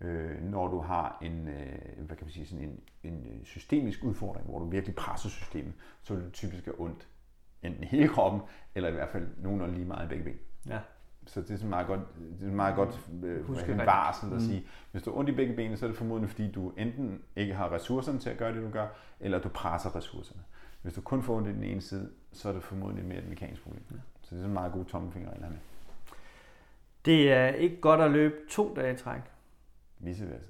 [0.00, 4.46] Øh, når du har en, øh, hvad kan man sige, sådan en, en systemisk udfordring,
[4.46, 7.08] hvor du virkelig presser systemet, så vil det typisk have ondt
[7.62, 8.40] enten hele kroppen,
[8.74, 10.38] eller i hvert fald nogenlunde lige meget i begge ben.
[10.66, 10.78] Ja.
[11.30, 12.00] Så det er sådan meget godt,
[12.40, 14.40] det er meget godt øh, en varsel at mm.
[14.40, 17.22] sige, hvis du har ondt i begge ben, så er det formodentlig fordi, du enten
[17.36, 18.86] ikke har ressourcerne til at gøre det, du gør,
[19.20, 20.42] eller du presser ressourcerne.
[20.82, 23.28] Hvis du kun får ondt i den ene side, så er det formodentlig mere et
[23.28, 23.82] mekanisk problem.
[23.90, 23.96] Ja.
[23.96, 25.58] Så det er sådan en meget god tommelfingerregler med.
[27.04, 29.20] Det er ikke godt at løbe to dage i træk.
[29.98, 30.44] Vice versa.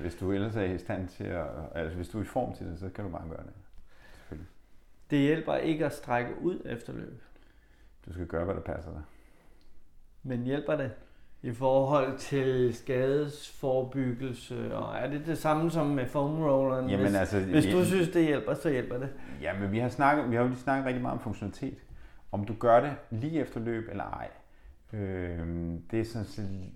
[0.00, 2.66] Hvis du ellers er i stand til at, altså hvis du er i form til
[2.66, 3.52] det, så kan du bare gøre det.
[4.14, 4.48] Selvfølgelig.
[5.10, 7.22] Det hjælper ikke at strække ud efter løb.
[8.06, 9.02] Du skal gøre, hvad der passer dig.
[10.22, 10.92] Men hjælper det
[11.42, 14.76] i forhold til skadesforebyggelse?
[14.76, 16.90] Og er det det samme som med foam rolleren?
[16.90, 19.08] Jamen, hvis, altså, hvis du synes, det hjælper, så hjælper det.
[19.42, 21.78] Ja, men vi har, snakket, vi har jo lige snakket rigtig meget om funktionalitet.
[22.32, 24.28] Om du gør det lige efter løb eller ej.
[24.92, 25.48] Øh,
[25.90, 26.72] det er sådan set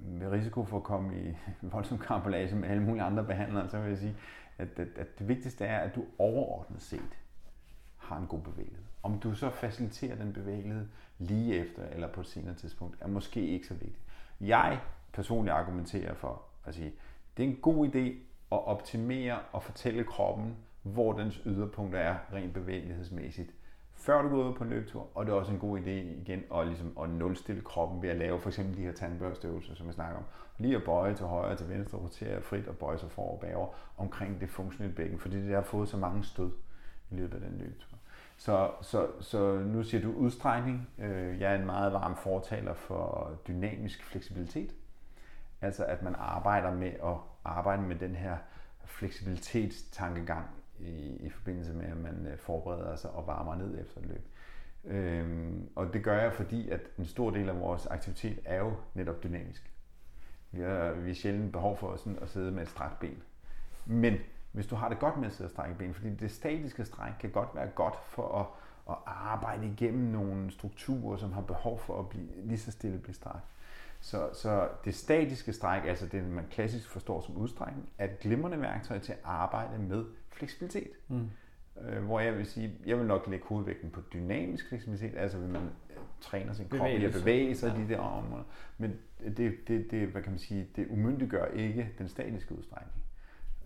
[0.00, 1.36] med risiko for at komme i
[1.72, 4.16] voldsom kampolage med alle mulige andre behandlere, så vil jeg sige,
[4.58, 7.18] at, at, at det vigtigste er, at du overordnet set
[7.96, 8.84] har en god bevægelighed.
[9.06, 10.86] Om du så faciliterer den bevægelighed
[11.18, 14.02] lige efter eller på et senere tidspunkt, er måske ikke så vigtigt.
[14.40, 14.80] Jeg
[15.12, 16.92] personligt argumenterer for at sige,
[17.36, 17.98] det er en god idé
[18.52, 23.50] at optimere og fortælle kroppen, hvor dens yderpunkter er rent bevægelighedsmæssigt,
[23.94, 26.42] før du går ud på en løbetur, og det er også en god idé igen
[26.54, 29.94] at, ligesom, at nulstille kroppen ved at lave for eksempel de her tandbørsteøvelser, som jeg
[29.94, 30.24] snakker om.
[30.58, 33.40] Lige at bøje til højre og til venstre, rotere frit og bøje sig forover og
[33.40, 36.50] bagover omkring det funktionelle bækken, fordi det har fået så mange stød
[37.10, 37.95] i løbet af den løbetur.
[38.36, 40.88] Så, så, så nu siger du udstrækning.
[40.98, 44.74] Øh, jeg er en meget varm fortaler for dynamisk fleksibilitet.
[45.60, 48.36] Altså at man arbejder med at arbejde med den her
[48.84, 50.46] fleksibilitetstankegang
[50.78, 54.28] i, i forbindelse med, at man øh, forbereder sig og varmer ned efter et løb.
[54.84, 58.72] Øhm, og det gør jeg, fordi at en stor del af vores aktivitet er jo
[58.94, 59.72] netop dynamisk.
[60.50, 63.22] Vi har, vi har sjældent behov for sådan at sidde med et strakt ben.
[63.86, 64.14] Men
[64.56, 67.12] hvis du har det godt med at sidde og strække ben, fordi det statiske stræk
[67.20, 68.46] kan godt være godt for at,
[68.90, 73.14] at arbejde igennem nogle strukturer, som har behov for at blive lige så stille blive
[73.14, 73.44] strakt.
[74.00, 78.60] Så, så det statiske stræk, altså det man klassisk forstår som udstrækning, er et glimrende
[78.60, 80.90] værktøj til at arbejde med fleksibilitet.
[81.08, 81.30] Mm.
[81.80, 85.48] Øh, hvor jeg vil sige, jeg vil nok lægge hovedvægten på dynamisk fleksibilitet, altså vil
[85.48, 85.70] man
[86.20, 87.82] træner sin krop i at bevæge sig ja.
[87.82, 88.44] de der områder.
[88.78, 88.98] Men
[89.36, 93.05] det, det, det, hvad kan man sige, det umyndiggør ikke den statiske udstrækning.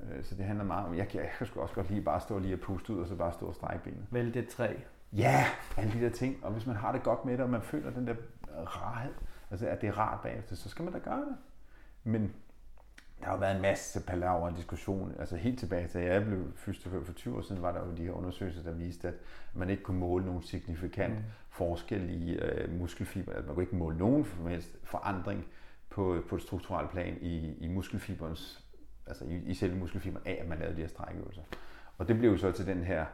[0.03, 2.21] Øh, så det handler meget om, jeg kan, jeg kan sgu også godt lige bare
[2.21, 4.07] stå lige og puste ud, og så bare stå og strække benet.
[4.11, 4.75] Vælg det træ.
[5.13, 5.45] Ja,
[5.77, 6.45] alle de der ting.
[6.45, 8.15] Og hvis man har det godt med det, og man føler den der
[8.49, 9.13] rarhed,
[9.51, 11.37] altså at det er rart bagefter, så skal man da gøre det.
[12.05, 12.33] Men
[13.21, 15.15] der har jo været en masse palaver og diskussion.
[15.19, 18.05] Altså helt tilbage til, jeg blev fysioterapeut for 20 år siden, var der jo de
[18.05, 19.15] her undersøgelser, der viste, at
[19.55, 21.25] man ikke kunne måle nogen signifikant mm.
[21.49, 23.33] forskel i øh, muskelfiber.
[23.33, 24.25] Altså man kunne ikke måle nogen
[24.85, 25.47] forandring
[25.91, 28.60] på, på et strukturelt plan i, i muskelfiberens,
[29.11, 31.43] altså i, i selve muskelfiberen af, at man lavede de her strækøvelser.
[31.99, 33.05] Og det blev jo så til den her,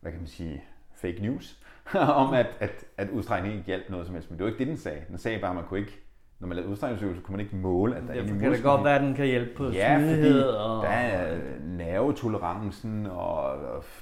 [0.00, 1.64] hvad kan man sige, fake news,
[2.24, 4.30] om at, at, at udstrækning ikke hjalp noget som helst.
[4.30, 5.02] Men det var ikke det, den sagde.
[5.08, 6.04] Den sagde bare, at man kunne ikke
[6.44, 8.94] når man lavede udstrækningsøvelser, kunne man ikke måle, at der er kan det godt være,
[8.94, 10.42] at den kan hjælpe på ja, smidighed.
[10.42, 10.82] og...
[10.82, 13.54] der er nervetolerancen og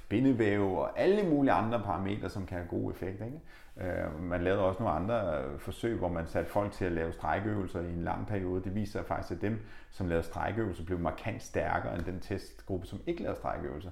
[0.09, 3.21] bindevæv og alle mulige andre parametre, som kan have god effekt.
[3.21, 3.39] Ikke?
[3.77, 7.81] Øh, man lavede også nogle andre forsøg, hvor man satte folk til at lave strækøvelser
[7.81, 8.65] i en lang periode.
[8.65, 9.61] Det viser sig faktisk, at dem,
[9.91, 13.91] som lavede strækøvelser, blev markant stærkere end den testgruppe, som ikke lavede strækøvelser.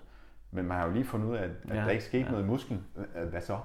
[0.51, 2.31] Men man har jo lige fundet ud af, at, at ja, der ikke skete ja.
[2.31, 2.87] noget i musklen.
[3.31, 3.59] Hvad så?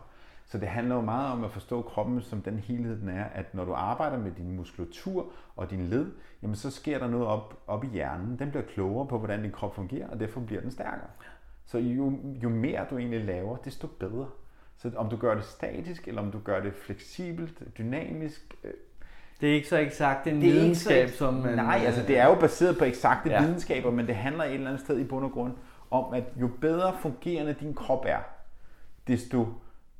[0.48, 3.54] Så det handler jo meget om at forstå kroppen som den helhed, den er, at
[3.54, 6.12] når du arbejder med din muskulatur og din led,
[6.42, 8.40] jamen så sker der noget op, op i hjernen.
[8.40, 11.10] Den bliver klogere på, hvordan din krop fungerer, og derfor bliver den stærkere.
[11.66, 14.28] Så jo, jo mere du egentlig laver, desto bedre.
[14.78, 18.72] Så om du gør det statisk, eller om du gør det fleksibelt, dynamisk, øh,
[19.42, 21.56] det er ikke så eksakt en videnskab, som man...
[21.56, 23.42] Nej, altså det er jo baseret på eksakte ja.
[23.42, 25.54] videnskaber, men det handler et eller andet sted i bund og grund
[25.92, 28.20] om, at jo bedre fungerende din krop er,
[29.08, 29.48] desto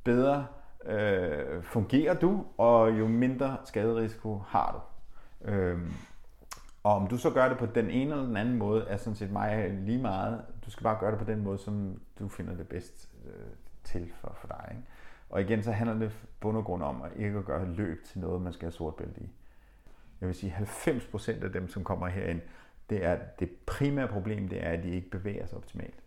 [0.04, 0.46] bedre
[0.86, 5.50] øh, fungerer du, og jo mindre skaderisiko har du.
[5.50, 5.92] Øhm,
[6.82, 9.16] og om du så gør det på den ene eller den anden måde, er sådan
[9.16, 10.42] set mig lige meget.
[10.64, 13.32] Du skal bare gøre det på den måde, som du finder det bedst øh,
[13.86, 14.68] til for, for dig.
[14.70, 14.82] Ikke?
[15.30, 18.20] Og igen, så handler det bund og grund om at ikke at gøre løb til
[18.20, 19.30] noget, man skal have sort bælte i.
[20.20, 22.40] Jeg vil sige, 90% af dem, som kommer herind,
[22.90, 26.02] det er det primære problem, det er, at de ikke bevæger sig optimalt.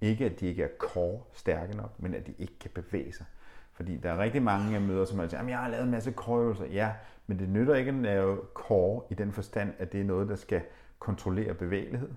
[0.00, 3.26] Ikke at de ikke er core stærke nok, men at de ikke kan bevæge sig.
[3.72, 5.90] Fordi der er rigtig mange, jeg møder, som altså, siger, at jeg har lavet en
[5.90, 6.92] masse core Ja,
[7.26, 10.36] men det nytter ikke at lave core i den forstand, at det er noget, der
[10.36, 10.62] skal
[10.98, 12.10] kontrollere bevægelighed,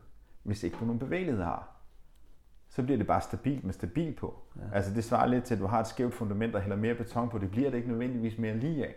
[0.44, 1.73] hvis ikke du nogen bevægelighed har.
[2.76, 4.34] Så bliver det bare stabilt med stabil på.
[4.56, 4.62] Ja.
[4.76, 7.30] Altså det svarer lidt til, at du har et skævt fundament og hælder mere beton
[7.30, 7.38] på.
[7.38, 8.96] Det bliver det ikke nødvendigvis mere lige af.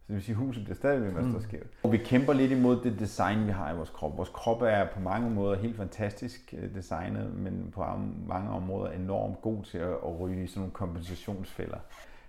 [0.00, 1.42] Så det vil sige, at huset bliver stadig ved med at stå mm.
[1.42, 1.66] skævt.
[1.82, 4.16] Og vi kæmper lidt imod det design, vi har i vores krop.
[4.16, 7.84] Vores krop er på mange måder helt fantastisk øh, designet, men på
[8.26, 11.78] mange områder enormt god til at ryge i sådan nogle kompensationsfælder.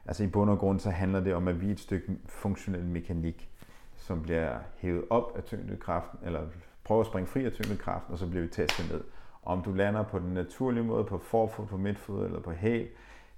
[0.06, 2.86] Altså i bund og grund så handler det om, at vi er et stykke funktionel
[2.86, 3.50] mekanik,
[3.96, 6.42] som bliver hævet op af tyngdekraften, eller
[6.84, 9.02] prøver at springe fri af tyngdekraften, og så bliver vi testet ned.
[9.46, 12.88] Om du lander på den naturlige måde, på forfod, på midtfod eller på hæl,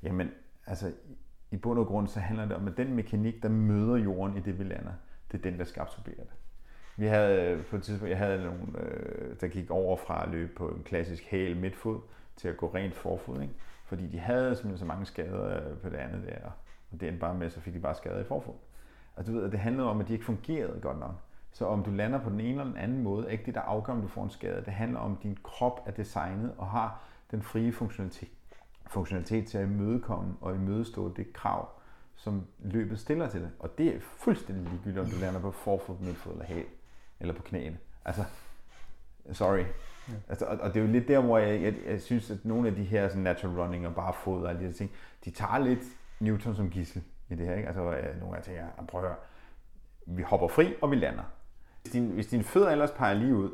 [0.04, 0.32] jamen
[0.68, 0.92] altså
[1.52, 4.40] i bund og grund så handler det om, at den mekanik, der møder jorden i
[4.40, 4.92] det, vi lander,
[5.32, 6.34] det er den, der skal absorbere det.
[6.98, 10.30] Vi havde øh, på et tidspunkt, jeg havde nogle, øh, der gik over fra at
[10.30, 12.00] løbe på en klassisk hæl midtfod
[12.36, 13.54] til at gå rent forfod, ikke?
[13.86, 16.50] fordi de havde simpelthen så mange skader øh, på det andet der,
[16.92, 18.54] og det endte bare med, så fik de bare skader i forfod.
[19.16, 21.16] Og du ved, det handlede om, at de ikke fungerede godt nok.
[21.56, 23.62] Så om du lander på den ene eller den anden måde, er ikke det, der
[23.62, 24.66] afgør, om du får en skade.
[24.66, 27.02] Det handler om, at din krop er designet og har
[27.32, 28.30] den frie funktionalitet
[28.88, 31.70] funktionalitet til at imødekomme og imødestå det krav,
[32.16, 33.52] som løbet stiller til det.
[33.60, 36.66] Og det er fuldstændig ligegyldigt, om du lander på forfod, midtfod eller hæl,
[37.20, 37.78] eller på knæene.
[38.06, 38.24] Altså,
[39.32, 39.58] sorry.
[39.58, 40.14] Ja.
[40.30, 42.68] Altså, og, og det er jo lidt der, hvor jeg, jeg, jeg synes, at nogle
[42.68, 44.92] af de her sådan natural running og bare fod og alle de her ting,
[45.26, 45.84] de tager lidt
[46.20, 47.56] Newton som gissel i det her.
[47.56, 47.68] Ikke?
[47.68, 47.82] Altså,
[48.20, 49.18] nogle af tænker, prøv at høre,
[50.06, 51.24] vi hopper fri, og vi lander.
[51.86, 53.50] Hvis din, hvis din fødder ellers peger lige ud,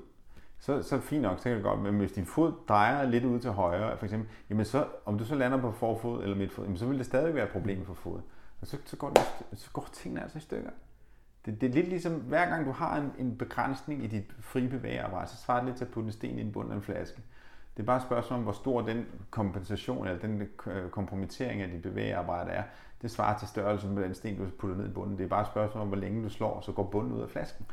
[0.59, 3.39] så, så fint nok, så kan det godt, men hvis din fod drejer lidt ud
[3.39, 6.77] til højre, for eksempel, jamen så, om du så lander på forfod eller midtfod, jamen
[6.77, 8.23] så vil det stadig være et problem for foden.
[8.61, 9.21] Og så, så, går, det,
[9.59, 10.69] så går tingene altså i stykker.
[11.45, 14.69] Det, det er lidt ligesom, hver gang du har en, en begrænsning i dit frie
[14.69, 16.82] bevægeapparat, så svarer det lidt til at putte en sten i en bund af en
[16.82, 17.21] flaske.
[17.77, 21.69] Det er bare et spørgsmål om, hvor stor den kompensation eller den øh, kompromittering af
[21.69, 22.63] dit bevægeapparat er.
[23.01, 25.17] Det svarer til størrelsen på den sten, du putter ned i bunden.
[25.17, 27.29] Det er bare et spørgsmål om, hvor længe du slår, så går bunden ud af
[27.29, 27.65] flasken.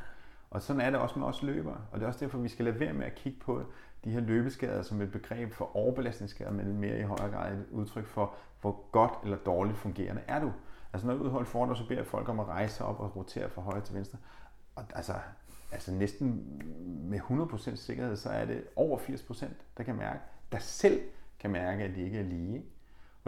[0.50, 1.80] Og sådan er det også med os løbere.
[1.92, 3.62] Og det er også derfor, vi skal lade være med at kigge på
[4.04, 8.06] de her løbeskader som et begreb for overbelastningsskader, men mere i højere grad et udtryk
[8.06, 10.52] for, hvor godt eller dårligt fungerende er du.
[10.92, 13.50] Altså når jeg udholder for så beder jeg folk om at rejse op og rotere
[13.50, 14.18] fra højre til venstre.
[14.76, 15.14] Og altså,
[15.72, 16.62] altså næsten
[17.10, 19.46] med 100% sikkerhed, så er det over 80%,
[19.76, 20.20] der kan mærke,
[20.52, 21.00] der selv
[21.38, 22.64] kan mærke, at de ikke er lige.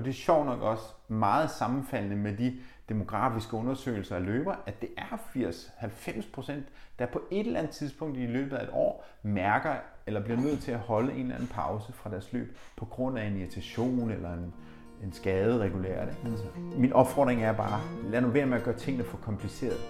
[0.01, 2.57] Og det er sjovt nok også meget sammenfaldende med de
[2.89, 6.65] demografiske undersøgelser af løber, at det er 80-90 procent,
[6.99, 9.75] der på et eller andet tidspunkt i løbet af et år mærker
[10.07, 13.19] eller bliver nødt til at holde en eller anden pause fra deres løb på grund
[13.19, 14.55] af en irritation eller en,
[15.03, 16.09] en skade regulært.
[16.25, 16.45] Altså,
[16.77, 19.81] min opfordring er bare, lad nu være med at gøre tingene for komplicerede.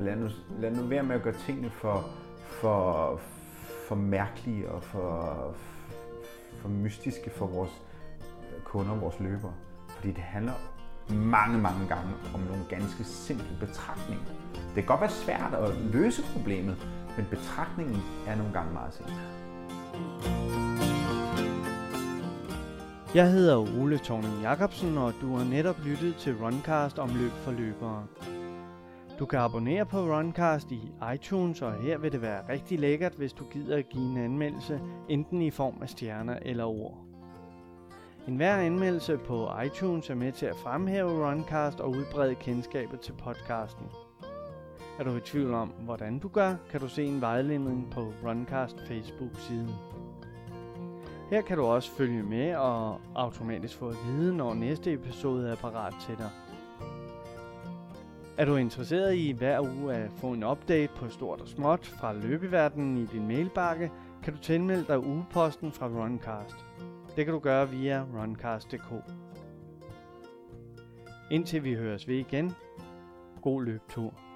[0.00, 0.28] Lad nu,
[0.60, 2.04] lad nu være med at gøre tingene for,
[2.40, 3.20] for,
[3.88, 5.54] for mærkelige og for,
[6.58, 7.82] for mystiske for vores
[8.68, 9.52] kunder, vores løbere.
[9.88, 10.52] Fordi det handler
[11.10, 14.24] mange, mange gange om nogle ganske simple betragtninger.
[14.54, 17.96] Det kan godt være svært at løse problemet, men betragtningen
[18.26, 19.14] er nogle gange meget simpel.
[23.14, 27.52] Jeg hedder Ole Thorning Jacobsen, og du har netop lyttet til Runcast om løb for
[27.52, 28.06] løbere.
[29.18, 33.32] Du kan abonnere på Runcast i iTunes, og her vil det være rigtig lækkert, hvis
[33.32, 37.07] du gider at give en anmeldelse, enten i form af stjerner eller ord.
[38.28, 43.12] En hver anmeldelse på iTunes er med til at fremhæve Runcast og udbrede kendskabet til
[43.12, 43.86] podcasten.
[44.98, 48.76] Er du i tvivl om, hvordan du gør, kan du se en vejledning på Runcast
[48.88, 49.70] Facebook-siden.
[51.30, 55.56] Her kan du også følge med og automatisk få at vide, når næste episode er
[55.56, 56.30] parat til dig.
[58.38, 62.12] Er du interesseret i hver uge at få en update på stort og småt fra
[62.12, 63.90] løbeverdenen i din mailbakke,
[64.22, 66.67] kan du tilmelde dig ugeposten fra Runcast.
[67.18, 68.92] Det kan du gøre via runcast.dk.
[71.30, 72.52] Indtil vi høres ved igen.
[73.42, 74.27] God løbetur.